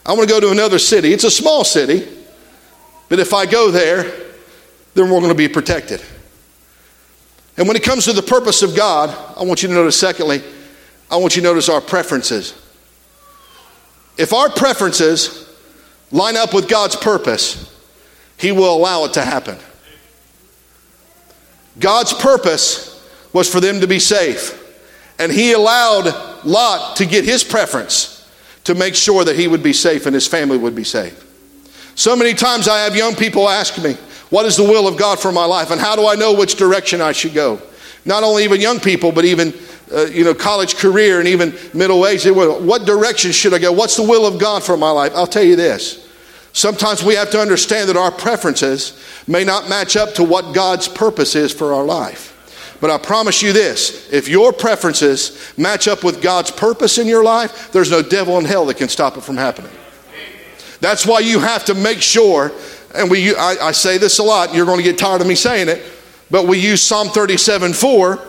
I 0.06 0.12
want 0.12 0.28
to 0.28 0.32
go 0.32 0.38
to 0.38 0.52
another 0.52 0.78
city. 0.78 1.12
It's 1.12 1.24
a 1.24 1.30
small 1.30 1.64
city, 1.64 2.06
but 3.08 3.18
if 3.18 3.34
I 3.34 3.44
go 3.44 3.72
there, 3.72 4.04
then 4.94 5.10
we're 5.10 5.18
going 5.18 5.28
to 5.28 5.34
be 5.34 5.48
protected. 5.48 6.00
And 7.56 7.66
when 7.66 7.76
it 7.76 7.82
comes 7.82 8.04
to 8.04 8.12
the 8.12 8.22
purpose 8.22 8.62
of 8.62 8.76
God, 8.76 9.10
I 9.36 9.42
want 9.42 9.62
you 9.62 9.68
to 9.68 9.74
notice, 9.74 9.98
secondly, 9.98 10.42
I 11.10 11.16
want 11.16 11.34
you 11.34 11.42
to 11.42 11.48
notice 11.48 11.68
our 11.68 11.80
preferences. 11.80 12.54
If 14.16 14.32
our 14.32 14.48
preferences 14.48 15.52
line 16.12 16.36
up 16.36 16.54
with 16.54 16.68
God's 16.68 16.94
purpose, 16.94 17.76
He 18.38 18.52
will 18.52 18.76
allow 18.76 19.06
it 19.06 19.14
to 19.14 19.22
happen. 19.22 19.58
God's 21.80 22.12
purpose 22.12 22.92
was 23.32 23.52
for 23.52 23.60
them 23.60 23.80
to 23.80 23.88
be 23.88 23.98
safe, 23.98 24.62
and 25.18 25.32
He 25.32 25.52
allowed 25.52 26.44
Lot 26.44 26.96
to 26.96 27.06
get 27.06 27.24
his 27.24 27.42
preference 27.42 28.15
to 28.66 28.74
make 28.74 28.96
sure 28.96 29.24
that 29.24 29.36
he 29.36 29.46
would 29.46 29.62
be 29.62 29.72
safe 29.72 30.06
and 30.06 30.14
his 30.14 30.26
family 30.26 30.58
would 30.58 30.74
be 30.74 30.82
safe. 30.82 31.22
So 31.94 32.16
many 32.16 32.34
times 32.34 32.66
I 32.66 32.80
have 32.80 32.96
young 32.96 33.14
people 33.14 33.48
ask 33.48 33.80
me, 33.80 33.94
What 34.28 34.44
is 34.44 34.56
the 34.56 34.64
will 34.64 34.88
of 34.88 34.96
God 34.96 35.20
for 35.20 35.30
my 35.30 35.44
life? 35.44 35.70
And 35.70 35.80
how 35.80 35.94
do 35.94 36.08
I 36.08 36.16
know 36.16 36.34
which 36.34 36.56
direction 36.56 37.00
I 37.00 37.12
should 37.12 37.32
go? 37.32 37.62
Not 38.04 38.24
only 38.24 38.42
even 38.42 38.60
young 38.60 38.80
people, 38.80 39.12
but 39.12 39.24
even 39.24 39.54
uh, 39.92 40.06
you 40.06 40.24
know, 40.24 40.34
college 40.34 40.74
career 40.76 41.20
and 41.20 41.28
even 41.28 41.56
middle 41.74 42.04
age. 42.08 42.24
What 42.26 42.86
direction 42.86 43.30
should 43.30 43.54
I 43.54 43.60
go? 43.60 43.70
What's 43.70 43.96
the 43.96 44.02
will 44.02 44.26
of 44.26 44.40
God 44.40 44.64
for 44.64 44.76
my 44.76 44.90
life? 44.90 45.12
I'll 45.14 45.28
tell 45.28 45.44
you 45.44 45.54
this. 45.54 46.04
Sometimes 46.52 47.04
we 47.04 47.14
have 47.14 47.30
to 47.30 47.40
understand 47.40 47.88
that 47.88 47.96
our 47.96 48.10
preferences 48.10 49.00
may 49.28 49.44
not 49.44 49.68
match 49.68 49.96
up 49.96 50.14
to 50.14 50.24
what 50.24 50.54
God's 50.54 50.88
purpose 50.88 51.36
is 51.36 51.52
for 51.52 51.72
our 51.72 51.84
life. 51.84 52.35
But 52.80 52.90
I 52.90 52.98
promise 52.98 53.42
you 53.42 53.52
this 53.52 54.12
if 54.12 54.28
your 54.28 54.52
preferences 54.52 55.52
match 55.56 55.88
up 55.88 56.04
with 56.04 56.22
God's 56.22 56.50
purpose 56.50 56.98
in 56.98 57.06
your 57.06 57.24
life, 57.24 57.72
there's 57.72 57.90
no 57.90 58.02
devil 58.02 58.38
in 58.38 58.44
hell 58.44 58.66
that 58.66 58.76
can 58.76 58.88
stop 58.88 59.16
it 59.16 59.22
from 59.22 59.36
happening. 59.36 59.72
That's 60.80 61.06
why 61.06 61.20
you 61.20 61.40
have 61.40 61.64
to 61.66 61.74
make 61.74 62.02
sure, 62.02 62.52
and 62.94 63.10
we, 63.10 63.34
I, 63.34 63.56
I 63.68 63.72
say 63.72 63.98
this 63.98 64.18
a 64.18 64.22
lot, 64.22 64.54
you're 64.54 64.66
going 64.66 64.78
to 64.78 64.84
get 64.84 64.98
tired 64.98 65.20
of 65.20 65.26
me 65.26 65.34
saying 65.34 65.68
it, 65.68 65.82
but 66.30 66.46
we 66.46 66.58
use 66.58 66.82
Psalm 66.82 67.08
37 67.08 67.72
4 67.72 68.20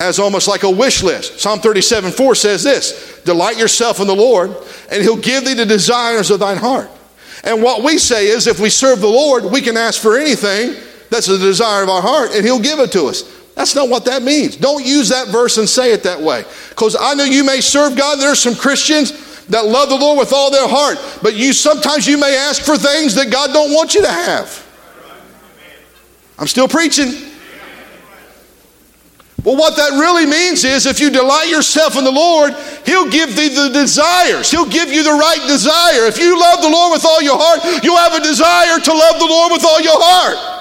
as 0.00 0.18
almost 0.18 0.48
like 0.48 0.64
a 0.64 0.70
wish 0.70 1.02
list. 1.02 1.38
Psalm 1.38 1.60
37 1.60 2.10
4 2.10 2.34
says 2.34 2.64
this 2.64 3.20
Delight 3.24 3.56
yourself 3.56 4.00
in 4.00 4.08
the 4.08 4.16
Lord, 4.16 4.54
and 4.90 5.02
he'll 5.02 5.16
give 5.16 5.44
thee 5.44 5.54
the 5.54 5.66
desires 5.66 6.30
of 6.30 6.40
thine 6.40 6.56
heart. 6.56 6.90
And 7.44 7.62
what 7.62 7.84
we 7.84 7.98
say 7.98 8.26
is 8.26 8.46
if 8.46 8.58
we 8.58 8.70
serve 8.70 9.00
the 9.00 9.06
Lord, 9.06 9.44
we 9.44 9.60
can 9.60 9.76
ask 9.76 10.00
for 10.00 10.16
anything 10.18 10.74
that's 11.10 11.26
the 11.26 11.38
desire 11.38 11.82
of 11.82 11.88
our 11.88 12.02
heart, 12.02 12.30
and 12.34 12.44
he'll 12.44 12.60
give 12.60 12.78
it 12.80 12.92
to 12.92 13.06
us. 13.06 13.41
That's 13.54 13.74
not 13.74 13.88
what 13.88 14.04
that 14.06 14.22
means. 14.22 14.56
Don't 14.56 14.84
use 14.84 15.10
that 15.10 15.28
verse 15.28 15.58
and 15.58 15.68
say 15.68 15.92
it 15.92 16.02
that 16.04 16.20
way. 16.20 16.44
Because 16.70 16.96
I 16.98 17.14
know 17.14 17.24
you 17.24 17.44
may 17.44 17.60
serve 17.60 17.96
God. 17.96 18.18
There 18.18 18.32
are 18.32 18.34
some 18.34 18.54
Christians 18.54 19.46
that 19.46 19.66
love 19.66 19.88
the 19.88 19.96
Lord 19.96 20.18
with 20.18 20.32
all 20.32 20.50
their 20.50 20.68
heart, 20.68 20.98
but 21.22 21.34
you 21.34 21.52
sometimes 21.52 22.06
you 22.06 22.16
may 22.16 22.36
ask 22.36 22.62
for 22.62 22.76
things 22.76 23.14
that 23.16 23.30
God 23.30 23.52
don't 23.52 23.72
want 23.72 23.94
you 23.94 24.02
to 24.02 24.10
have. 24.10 24.66
I'm 26.38 26.46
still 26.46 26.68
preaching. 26.68 27.12
Well, 29.44 29.56
what 29.56 29.74
that 29.76 29.98
really 29.98 30.24
means 30.24 30.62
is 30.62 30.86
if 30.86 31.00
you 31.00 31.10
delight 31.10 31.48
yourself 31.50 31.98
in 31.98 32.04
the 32.04 32.12
Lord, 32.12 32.54
He'll 32.86 33.10
give 33.10 33.34
thee 33.34 33.48
the 33.48 33.70
desires. 33.70 34.50
He'll 34.50 34.70
give 34.70 34.92
you 34.92 35.02
the 35.02 35.10
right 35.10 35.42
desire. 35.48 36.06
If 36.06 36.18
you 36.18 36.38
love 36.38 36.62
the 36.62 36.70
Lord 36.70 36.92
with 36.92 37.04
all 37.04 37.20
your 37.20 37.36
heart, 37.36 37.82
you 37.82 37.96
have 37.96 38.14
a 38.14 38.22
desire 38.22 38.78
to 38.78 38.92
love 38.92 39.18
the 39.18 39.26
Lord 39.26 39.52
with 39.52 39.64
all 39.64 39.80
your 39.80 39.98
heart. 39.98 40.51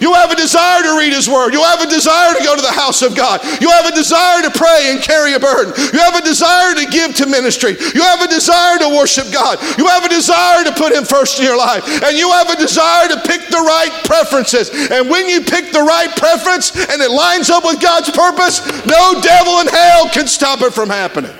You 0.00 0.14
have 0.14 0.30
a 0.30 0.36
desire 0.36 0.82
to 0.82 0.96
read 0.98 1.12
His 1.12 1.28
Word. 1.28 1.52
You 1.52 1.62
have 1.62 1.80
a 1.80 1.90
desire 1.90 2.34
to 2.34 2.42
go 2.42 2.56
to 2.56 2.62
the 2.62 2.72
house 2.72 3.02
of 3.02 3.16
God. 3.16 3.42
You 3.60 3.70
have 3.70 3.86
a 3.86 3.94
desire 3.94 4.42
to 4.42 4.50
pray 4.50 4.90
and 4.90 5.02
carry 5.02 5.34
a 5.34 5.40
burden. 5.40 5.74
You 5.92 5.98
have 6.00 6.16
a 6.16 6.24
desire 6.24 6.74
to 6.74 6.86
give 6.86 7.14
to 7.16 7.26
ministry. 7.26 7.76
You 7.94 8.02
have 8.02 8.22
a 8.22 8.28
desire 8.28 8.78
to 8.78 8.88
worship 8.88 9.32
God. 9.32 9.60
You 9.78 9.86
have 9.86 10.04
a 10.04 10.08
desire 10.08 10.64
to 10.64 10.72
put 10.72 10.92
Him 10.92 11.04
first 11.04 11.38
in 11.38 11.44
your 11.44 11.58
life. 11.58 11.84
And 12.02 12.16
you 12.16 12.30
have 12.30 12.50
a 12.50 12.56
desire 12.56 13.08
to 13.08 13.20
pick 13.26 13.48
the 13.48 13.62
right 13.62 13.92
preferences. 14.04 14.70
And 14.90 15.10
when 15.10 15.28
you 15.28 15.42
pick 15.42 15.72
the 15.72 15.82
right 15.82 16.10
preference 16.16 16.74
and 16.76 17.02
it 17.02 17.10
lines 17.10 17.50
up 17.50 17.64
with 17.64 17.80
God's 17.80 18.10
purpose, 18.10 18.64
no 18.86 19.20
devil 19.20 19.60
in 19.60 19.68
hell 19.68 20.08
can 20.08 20.26
stop 20.26 20.62
it 20.62 20.72
from 20.72 20.88
happening. 20.88 21.34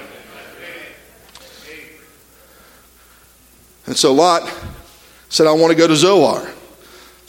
And 3.87 3.97
so 3.97 4.12
Lot 4.12 4.49
said, 5.29 5.47
I 5.47 5.53
want 5.53 5.73
to 5.73 5.77
go 5.77 5.87
to 5.87 5.97
Zoar. 5.97 6.49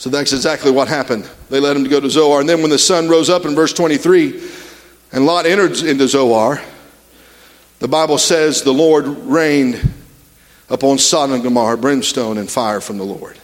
So 0.04 0.10
that's 0.10 0.34
exactly 0.34 0.70
what 0.70 0.86
happened. 0.86 1.26
They 1.48 1.60
let 1.60 1.74
him 1.74 1.84
to 1.84 1.88
go 1.88 1.98
to 1.98 2.10
Zoar. 2.10 2.38
And 2.38 2.46
then 2.46 2.60
when 2.60 2.68
the 2.68 2.78
sun 2.78 3.08
rose 3.08 3.30
up 3.30 3.46
in 3.46 3.54
verse 3.54 3.72
23 3.72 4.38
and 5.12 5.24
Lot 5.24 5.46
entered 5.46 5.78
into 5.80 6.06
Zoar, 6.06 6.60
the 7.78 7.88
Bible 7.88 8.18
says 8.18 8.60
the 8.60 8.70
Lord 8.70 9.06
rained 9.06 9.80
upon 10.68 10.98
Sodom 10.98 11.36
and 11.36 11.42
Gomorrah 11.42 11.78
brimstone 11.78 12.36
and 12.36 12.50
fire 12.50 12.82
from 12.82 12.98
the 12.98 13.04
Lord, 13.04 13.38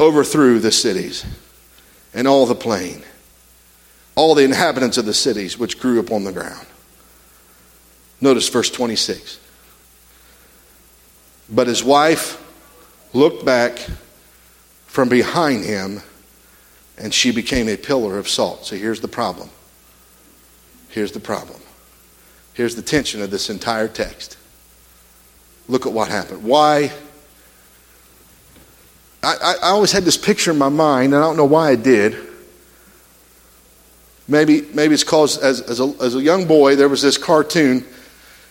overthrew 0.00 0.60
the 0.60 0.72
cities 0.72 1.26
and 2.14 2.26
all 2.26 2.46
the 2.46 2.54
plain, 2.54 3.02
all 4.14 4.34
the 4.34 4.44
inhabitants 4.44 4.96
of 4.96 5.04
the 5.04 5.12
cities 5.12 5.58
which 5.58 5.78
grew 5.78 6.00
upon 6.00 6.24
the 6.24 6.32
ground. 6.32 6.66
Notice 8.22 8.48
verse 8.48 8.70
26. 8.70 9.38
But 11.50 11.66
his 11.66 11.84
wife 11.84 12.42
looked 13.12 13.44
back 13.44 13.86
from 14.88 15.08
behind 15.08 15.64
him 15.64 16.02
and 16.98 17.14
she 17.14 17.30
became 17.30 17.68
a 17.68 17.76
pillar 17.76 18.18
of 18.18 18.28
salt. 18.28 18.66
So 18.66 18.76
here's 18.76 19.00
the 19.00 19.08
problem. 19.08 19.50
Here's 20.88 21.12
the 21.12 21.20
problem. 21.20 21.60
Here's 22.54 22.74
the 22.74 22.82
tension 22.82 23.22
of 23.22 23.30
this 23.30 23.50
entire 23.50 23.86
text. 23.86 24.36
Look 25.68 25.86
at 25.86 25.92
what 25.92 26.08
happened. 26.08 26.42
Why? 26.42 26.90
I, 29.22 29.56
I, 29.62 29.68
always 29.68 29.92
had 29.92 30.04
this 30.04 30.16
picture 30.16 30.50
in 30.50 30.58
my 30.58 30.68
mind, 30.68 31.12
and 31.12 31.22
I 31.22 31.26
don't 31.26 31.36
know 31.36 31.44
why 31.44 31.70
I 31.70 31.76
did. 31.76 32.16
Maybe, 34.26 34.62
maybe 34.72 34.94
it's 34.94 35.04
because 35.04 35.38
as, 35.38 35.60
as, 35.60 35.80
a, 35.80 35.94
as 36.00 36.14
a 36.14 36.22
young 36.22 36.46
boy, 36.46 36.76
there 36.76 36.88
was 36.88 37.02
this 37.02 37.18
cartoon 37.18 37.84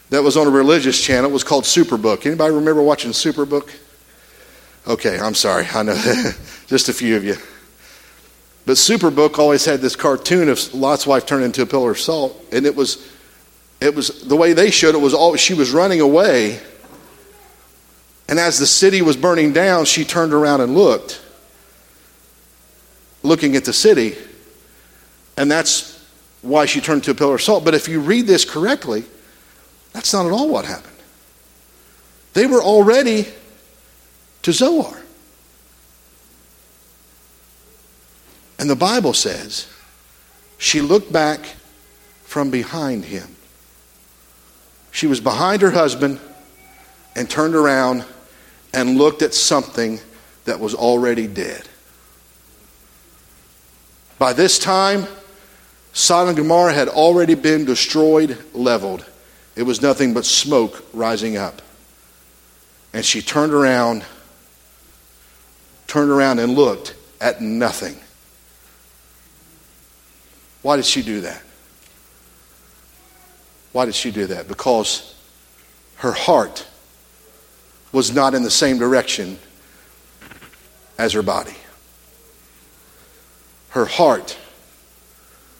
that 0.10 0.23
was 0.23 0.38
on 0.38 0.47
a 0.47 0.50
religious 0.50 1.02
channel. 1.02 1.30
It 1.30 1.34
was 1.34 1.43
called 1.43 1.63
Superbook. 1.63 2.26
Anybody 2.26 2.54
remember 2.54 2.82
watching 2.82 3.12
Superbook? 3.12 3.71
Okay, 4.88 5.19
I'm 5.19 5.36
sorry. 5.36 5.67
I 5.73 5.84
know 5.84 5.95
just 6.67 6.88
a 6.88 6.93
few 6.93 7.17
of 7.17 7.26
you. 7.26 7.36
But 8.65 8.73
Superbook 8.73 9.38
always 9.38 9.65
had 9.65 9.82
this 9.82 9.97
cartoon 9.97 10.47
of 10.47 10.73
Lot's 10.73 11.06
wife 11.06 11.26
turned 11.26 11.43
into 11.43 11.62
a 11.62 11.65
pillar 11.65 11.91
of 11.91 12.00
salt, 12.00 12.41
and 12.54 12.65
it 12.65 12.73
was, 12.73 13.06
it 13.82 13.93
was 13.93 14.23
the 14.28 14.36
way 14.36 14.54
they 14.54 14.71
showed 14.71 14.95
it 14.95 15.00
was 15.00 15.13
all 15.13 15.36
she 15.36 15.54
was 15.54 15.71
running 15.71 16.00
away, 16.00 16.62
and 18.30 18.39
as 18.39 18.60
the 18.60 18.65
city 18.65 19.02
was 19.02 19.17
burning 19.17 19.52
down, 19.52 19.86
she 19.86 20.06
turned 20.06 20.34
around 20.34 20.62
and 20.62 20.73
looked, 20.73 21.21
looking 23.23 23.56
at 23.56 23.65
the 23.65 23.73
city, 23.73 24.15
and 25.38 25.52
that's 25.52 26.06
why 26.41 26.65
she 26.65 26.80
turned 26.80 27.04
to 27.06 27.12
a 27.12 27.15
pillar 27.15 27.36
of 27.36 27.41
salt. 27.41 27.65
But 27.65 27.73
if 27.73 27.89
you 27.89 28.00
read 28.00 28.26
this 28.26 28.45
correctly, 28.45 29.04
that's 29.91 30.13
not 30.13 30.26
at 30.26 30.32
all 30.32 30.50
what 30.50 30.65
happened. 30.65 30.95
They 32.34 32.47
were 32.47 32.62
already 32.62 33.28
to 34.48 34.54
Zoar. 34.54 34.98
And 38.58 38.70
the 38.70 38.78
Bible 38.78 39.12
says 39.12 39.68
she 40.58 40.80
looked 40.80 41.12
back 41.12 41.46
from 42.24 42.50
behind 42.50 43.04
him. 43.04 43.36
She 44.92 45.06
was 45.06 45.20
behind 45.20 45.62
her 45.64 45.72
husband 45.72 46.22
and 47.14 47.30
turned 47.30 47.56
around 47.56 48.06
and 48.74 48.98
looked 48.98 49.22
at 49.22 49.34
something 49.34 50.00
that 50.46 50.62
was 50.62 50.74
already 50.74 51.28
dead. 51.28 51.68
By 54.18 54.32
this 54.32 54.60
time, 54.60 55.08
Sodom 55.92 56.30
and 56.30 56.38
Gomorrah 56.38 56.74
had 56.74 56.88
already 56.88 57.36
been 57.36 57.66
destroyed, 57.66 58.38
leveled. 58.54 59.06
It 59.58 59.64
was 59.64 59.82
nothing 59.82 60.14
but 60.14 60.24
smoke 60.24 60.86
rising 60.94 61.36
up. 61.36 61.62
And 62.94 63.04
she 63.04 63.22
turned 63.22 63.52
around, 63.52 64.06
turned 65.88 66.12
around 66.12 66.39
and 66.39 66.54
looked 66.54 66.95
at 67.19 67.41
nothing. 67.41 67.97
Why 70.62 70.76
did 70.76 70.86
she 70.86 71.02
do 71.02 71.21
that? 71.21 71.41
Why 73.71 73.86
did 73.86 73.95
she 73.95 74.12
do 74.12 74.28
that? 74.28 74.47
Because 74.47 75.15
her 75.97 76.12
heart 76.12 76.67
was 77.91 78.13
not 78.13 78.34
in 78.34 78.43
the 78.43 78.52
same 78.52 78.78
direction 78.78 79.39
as 80.97 81.13
her 81.13 81.21
body. 81.21 81.56
Her 83.69 83.86
heart 83.86 84.38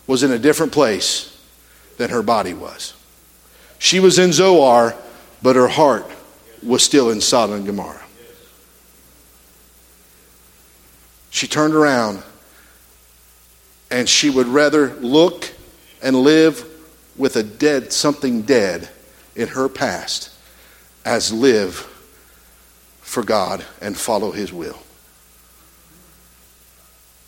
was 0.08 0.24
in 0.24 0.32
a 0.32 0.40
different 0.40 0.72
place 0.72 1.38
than 1.98 2.10
her 2.10 2.24
body 2.24 2.54
was. 2.54 2.94
She 3.80 4.00
was 4.00 4.18
in 4.18 4.34
Zoar, 4.34 4.96
but 5.42 5.56
her 5.56 5.68
heart 5.68 6.10
was 6.64 6.84
still 6.84 7.12
in 7.12 7.22
Sodom 7.22 7.58
and 7.58 7.66
Gomorrah. 7.66 8.07
She 11.38 11.46
turned 11.48 11.76
around 11.76 12.24
and 13.92 14.10
she 14.10 14.32
would 14.32 14.48
rather 14.48 14.96
look 14.96 15.54
and 16.02 16.16
live 16.16 16.66
with 17.16 17.36
a 17.36 17.44
dead, 17.44 17.94
something 17.94 18.42
dead 18.42 18.90
in 19.36 19.50
her 19.50 19.70
past, 19.70 20.32
as 21.06 21.32
live 21.32 21.76
for 23.02 23.22
God 23.22 23.64
and 23.84 23.96
follow 23.96 24.32
His 24.32 24.52
will. 24.52 24.80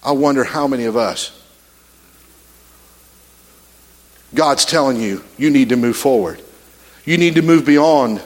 I 0.01 0.13
wonder 0.13 0.43
how 0.43 0.65
many 0.65 0.85
of 0.85 0.97
us, 0.97 1.39
God's 4.33 4.65
telling 4.65 4.99
you, 4.99 5.23
you 5.37 5.51
need 5.51 5.69
to 5.69 5.75
move 5.75 5.97
forward. 5.97 6.41
You 7.05 7.19
need 7.19 7.35
to 7.35 7.43
move 7.43 7.63
beyond 7.63 8.23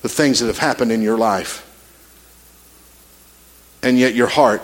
the 0.00 0.08
things 0.08 0.40
that 0.40 0.46
have 0.46 0.56
happened 0.56 0.90
in 0.90 1.02
your 1.02 1.18
life. 1.18 1.63
And 3.84 3.98
yet 3.98 4.14
your 4.14 4.26
heart 4.28 4.62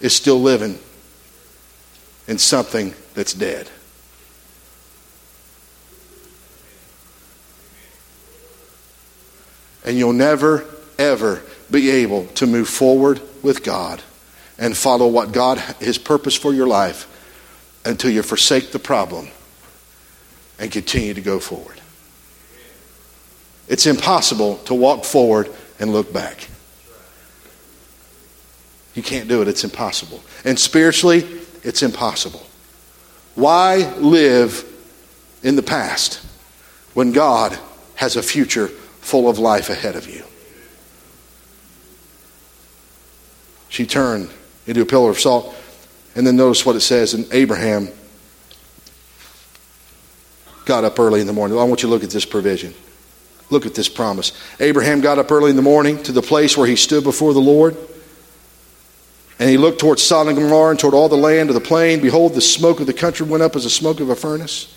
is 0.00 0.14
still 0.14 0.42
living 0.42 0.78
in 2.26 2.36
something 2.36 2.92
that's 3.14 3.32
dead. 3.32 3.70
And 9.84 9.96
you'll 9.96 10.12
never, 10.12 10.64
ever 10.98 11.42
be 11.70 11.90
able 11.90 12.26
to 12.26 12.46
move 12.46 12.68
forward 12.68 13.20
with 13.42 13.62
God 13.62 14.02
and 14.58 14.76
follow 14.76 15.06
what 15.06 15.30
God, 15.30 15.58
His 15.78 15.96
purpose 15.96 16.34
for 16.34 16.52
your 16.52 16.66
life, 16.66 17.08
until 17.84 18.10
you 18.10 18.22
forsake 18.22 18.72
the 18.72 18.78
problem 18.80 19.28
and 20.58 20.72
continue 20.72 21.14
to 21.14 21.20
go 21.20 21.38
forward. 21.38 21.80
It's 23.68 23.86
impossible 23.86 24.56
to 24.64 24.74
walk 24.74 25.04
forward 25.04 25.50
and 25.78 25.92
look 25.92 26.12
back. 26.12 26.48
You 28.94 29.02
can't 29.02 29.28
do 29.28 29.42
it, 29.42 29.48
it's 29.48 29.64
impossible. 29.64 30.22
And 30.44 30.58
spiritually, 30.58 31.26
it's 31.62 31.82
impossible. 31.82 32.44
Why 33.34 33.92
live 33.98 34.64
in 35.42 35.56
the 35.56 35.62
past 35.62 36.24
when 36.94 37.12
God 37.12 37.58
has 37.96 38.16
a 38.16 38.22
future 38.22 38.68
full 38.68 39.28
of 39.28 39.38
life 39.38 39.70
ahead 39.70 39.96
of 39.96 40.08
you? 40.08 40.24
She 43.68 43.86
turned 43.86 44.30
into 44.66 44.82
a 44.82 44.86
pillar 44.86 45.10
of 45.10 45.18
salt. 45.18 45.54
And 46.14 46.24
then 46.24 46.36
notice 46.36 46.64
what 46.64 46.76
it 46.76 46.80
says 46.80 47.12
in 47.12 47.26
Abraham 47.32 47.88
got 50.64 50.84
up 50.84 50.98
early 50.98 51.20
in 51.20 51.26
the 51.26 51.32
morning. 51.32 51.58
I 51.58 51.64
want 51.64 51.82
you 51.82 51.88
to 51.88 51.92
look 51.92 52.04
at 52.04 52.10
this 52.10 52.24
provision. 52.24 52.72
Look 53.50 53.66
at 53.66 53.74
this 53.74 53.88
promise. 53.88 54.32
Abraham 54.60 55.00
got 55.00 55.18
up 55.18 55.30
early 55.30 55.50
in 55.50 55.56
the 55.56 55.62
morning 55.62 56.02
to 56.04 56.12
the 56.12 56.22
place 56.22 56.56
where 56.56 56.66
he 56.66 56.76
stood 56.76 57.04
before 57.04 57.34
the 57.34 57.40
Lord. 57.40 57.76
And 59.38 59.50
he 59.50 59.56
looked 59.56 59.80
towards 59.80 60.02
Sodom 60.02 60.28
and 60.28 60.38
Gomorrah 60.38 60.70
and 60.70 60.78
toward 60.78 60.94
all 60.94 61.08
the 61.08 61.16
land 61.16 61.50
of 61.50 61.54
the 61.54 61.60
plain. 61.60 62.00
Behold, 62.00 62.34
the 62.34 62.40
smoke 62.40 62.80
of 62.80 62.86
the 62.86 62.92
country 62.92 63.26
went 63.26 63.42
up 63.42 63.56
as 63.56 63.64
the 63.64 63.70
smoke 63.70 64.00
of 64.00 64.10
a 64.10 64.16
furnace. 64.16 64.72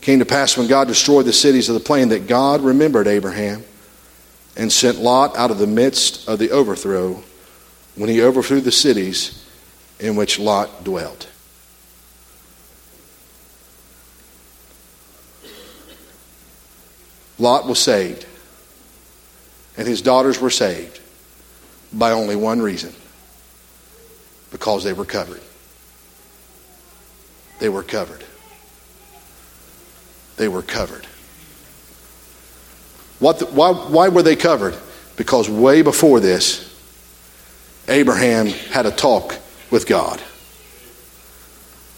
Came 0.00 0.18
to 0.18 0.24
pass 0.24 0.56
when 0.56 0.66
God 0.66 0.88
destroyed 0.88 1.26
the 1.26 1.32
cities 1.32 1.68
of 1.68 1.74
the 1.74 1.80
plain 1.80 2.08
that 2.08 2.26
God 2.26 2.62
remembered 2.62 3.06
Abraham 3.06 3.64
and 4.56 4.72
sent 4.72 4.98
Lot 4.98 5.36
out 5.36 5.50
of 5.50 5.58
the 5.58 5.66
midst 5.66 6.28
of 6.28 6.38
the 6.38 6.50
overthrow 6.50 7.22
when 7.94 8.08
he 8.08 8.22
overthrew 8.22 8.60
the 8.60 8.72
cities 8.72 9.46
in 10.00 10.16
which 10.16 10.38
Lot 10.38 10.82
dwelt. 10.82 11.28
Lot 17.38 17.66
was 17.66 17.78
saved, 17.78 18.26
and 19.76 19.86
his 19.86 20.00
daughters 20.00 20.40
were 20.40 20.50
saved 20.50 21.00
by 21.92 22.12
only 22.12 22.36
one 22.36 22.62
reason 22.62 22.94
because 24.52 24.84
they 24.84 24.92
were 24.92 25.04
covered. 25.04 25.40
They 27.58 27.68
were 27.68 27.82
covered. 27.82 28.24
They 30.36 30.48
were 30.48 30.62
covered. 30.62 31.06
What 33.18 33.38
the, 33.38 33.46
why, 33.46 33.70
why 33.70 34.08
were 34.08 34.22
they 34.22 34.36
covered? 34.36 34.76
Because 35.16 35.48
way 35.48 35.82
before 35.82 36.20
this, 36.20 36.68
Abraham 37.88 38.46
had 38.46 38.86
a 38.86 38.90
talk 38.90 39.36
with 39.70 39.86
God. 39.86 40.20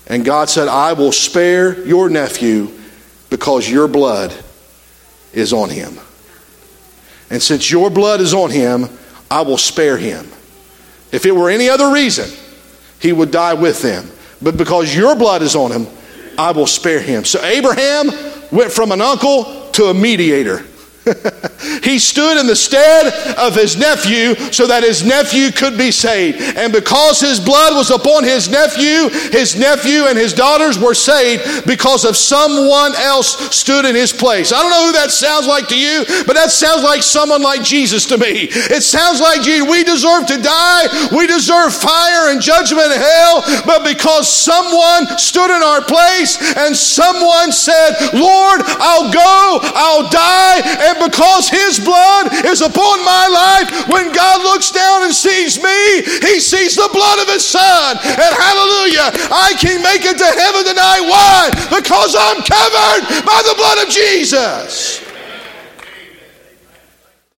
And 0.07 0.25
God 0.25 0.51
said, 0.51 0.69
I 0.69 0.93
will 0.93 1.13
spare 1.13 1.83
your 1.87 2.11
nephew 2.11 2.71
because 3.31 3.69
your 3.69 3.89
blood 3.89 4.35
is 5.33 5.53
on 5.53 5.71
him. 5.71 5.99
And 7.31 7.43
since 7.43 7.71
your 7.71 7.91
blood 7.91 8.21
is 8.21 8.35
on 8.35 8.51
him, 8.51 8.89
I 9.31 9.43
will 9.43 9.59
spare 9.59 9.97
him. 9.97 10.29
If 11.11 11.25
it 11.25 11.33
were 11.33 11.49
any 11.49 11.69
other 11.69 11.93
reason, 11.93 12.29
he 13.05 13.13
would 13.13 13.31
die 13.31 13.53
with 13.53 13.83
them. 13.83 14.11
But 14.41 14.57
because 14.57 14.97
your 14.97 15.15
blood 15.15 15.43
is 15.43 15.55
on 15.55 15.71
him, 15.71 15.87
I 16.39 16.53
will 16.53 16.67
spare 16.67 17.01
him. 17.01 17.27
So 17.27 17.39
Abraham 17.45 18.09
went 18.51 18.73
from 18.73 18.93
an 18.93 19.03
uncle 19.03 19.71
to 19.73 19.85
a 19.85 19.95
mediator. 19.95 20.65
he 21.85 21.99
stood 21.99 22.39
in 22.41 22.47
the 22.47 22.57
stead 22.57 23.37
of 23.37 23.55
his 23.55 23.77
nephew 23.77 24.35
so 24.53 24.67
that 24.67 24.83
his 24.83 25.05
nephew 25.05 25.51
could 25.51 25.77
be 25.77 25.91
saved. 25.91 26.41
And 26.41 26.73
because 26.73 27.21
his 27.21 27.39
blood 27.39 27.75
was 27.75 27.91
upon 27.91 28.25
his 28.25 28.49
nephew, 28.49 29.09
his 29.31 29.57
nephew 29.57 30.07
and 30.07 30.19
his 30.19 30.33
daughters 30.33 30.79
were 30.79 30.95
saved 30.95 31.67
because 31.67 32.05
of 32.05 32.17
someone 32.17 32.95
else 32.97 33.37
stood 33.55 33.85
in 33.85 33.95
his 33.95 34.13
place. 34.13 34.53
I 34.53 34.63
don't 34.63 34.71
know 34.71 34.87
who 34.87 34.93
that 34.93 35.11
sounds 35.11 35.47
like 35.47 35.69
to 35.69 35.79
you, 35.79 36.05
but 36.27 36.35
that 36.35 36.51
sounds 36.51 36.83
like 36.83 37.03
someone 37.03 37.43
like 37.43 37.63
Jesus 37.63 38.07
to 38.07 38.19
me. 38.19 38.49
It 38.51 38.83
sounds 38.83 39.21
like 39.21 39.43
Jesus. 39.43 39.69
We 39.69 39.85
deserve 39.85 40.27
to 40.27 40.41
die. 40.41 40.89
We 41.15 41.27
deserve 41.27 41.75
fire 41.75 42.31
and 42.31 42.41
judgment 42.41 42.89
and 42.89 43.03
hell, 43.03 43.43
but 43.67 43.85
because 43.85 44.31
someone 44.31 45.07
stood 45.19 45.51
in 45.51 45.63
our 45.63 45.83
place 45.83 46.39
and 46.57 46.77
someone 46.77 47.53
said, 47.53 47.95
Lord, 48.15 48.63
I'll 48.65 49.13
go, 49.13 49.59
I'll 49.63 50.09
die, 50.11 50.61
and 50.91 51.11
because 51.11 51.49
his 51.75 51.85
blood 51.85 52.31
is 52.47 52.61
upon 52.61 53.05
my 53.05 53.27
life, 53.27 53.89
when 53.89 54.13
God 54.13 54.43
looks 54.43 54.71
down 54.71 55.03
and 55.03 55.15
sees 55.15 55.61
me, 55.63 56.03
he 56.23 56.39
sees 56.39 56.77
the 56.77 56.89
blood 56.93 57.19
of 57.19 57.29
his 57.29 57.45
son. 57.47 57.97
And 57.99 58.33
hallelujah, 58.35 59.11
I 59.31 59.55
can 59.59 59.83
make 59.83 60.05
it 60.05 60.19
to 60.19 60.31
heaven 60.39 60.65
tonight. 60.65 61.03
Why? 61.03 61.51
Because 61.75 62.15
I'm 62.15 62.39
covered 62.43 63.27
by 63.27 63.43
the 63.43 63.55
blood 63.57 63.87
of 63.87 63.89
Jesus. 63.91 65.04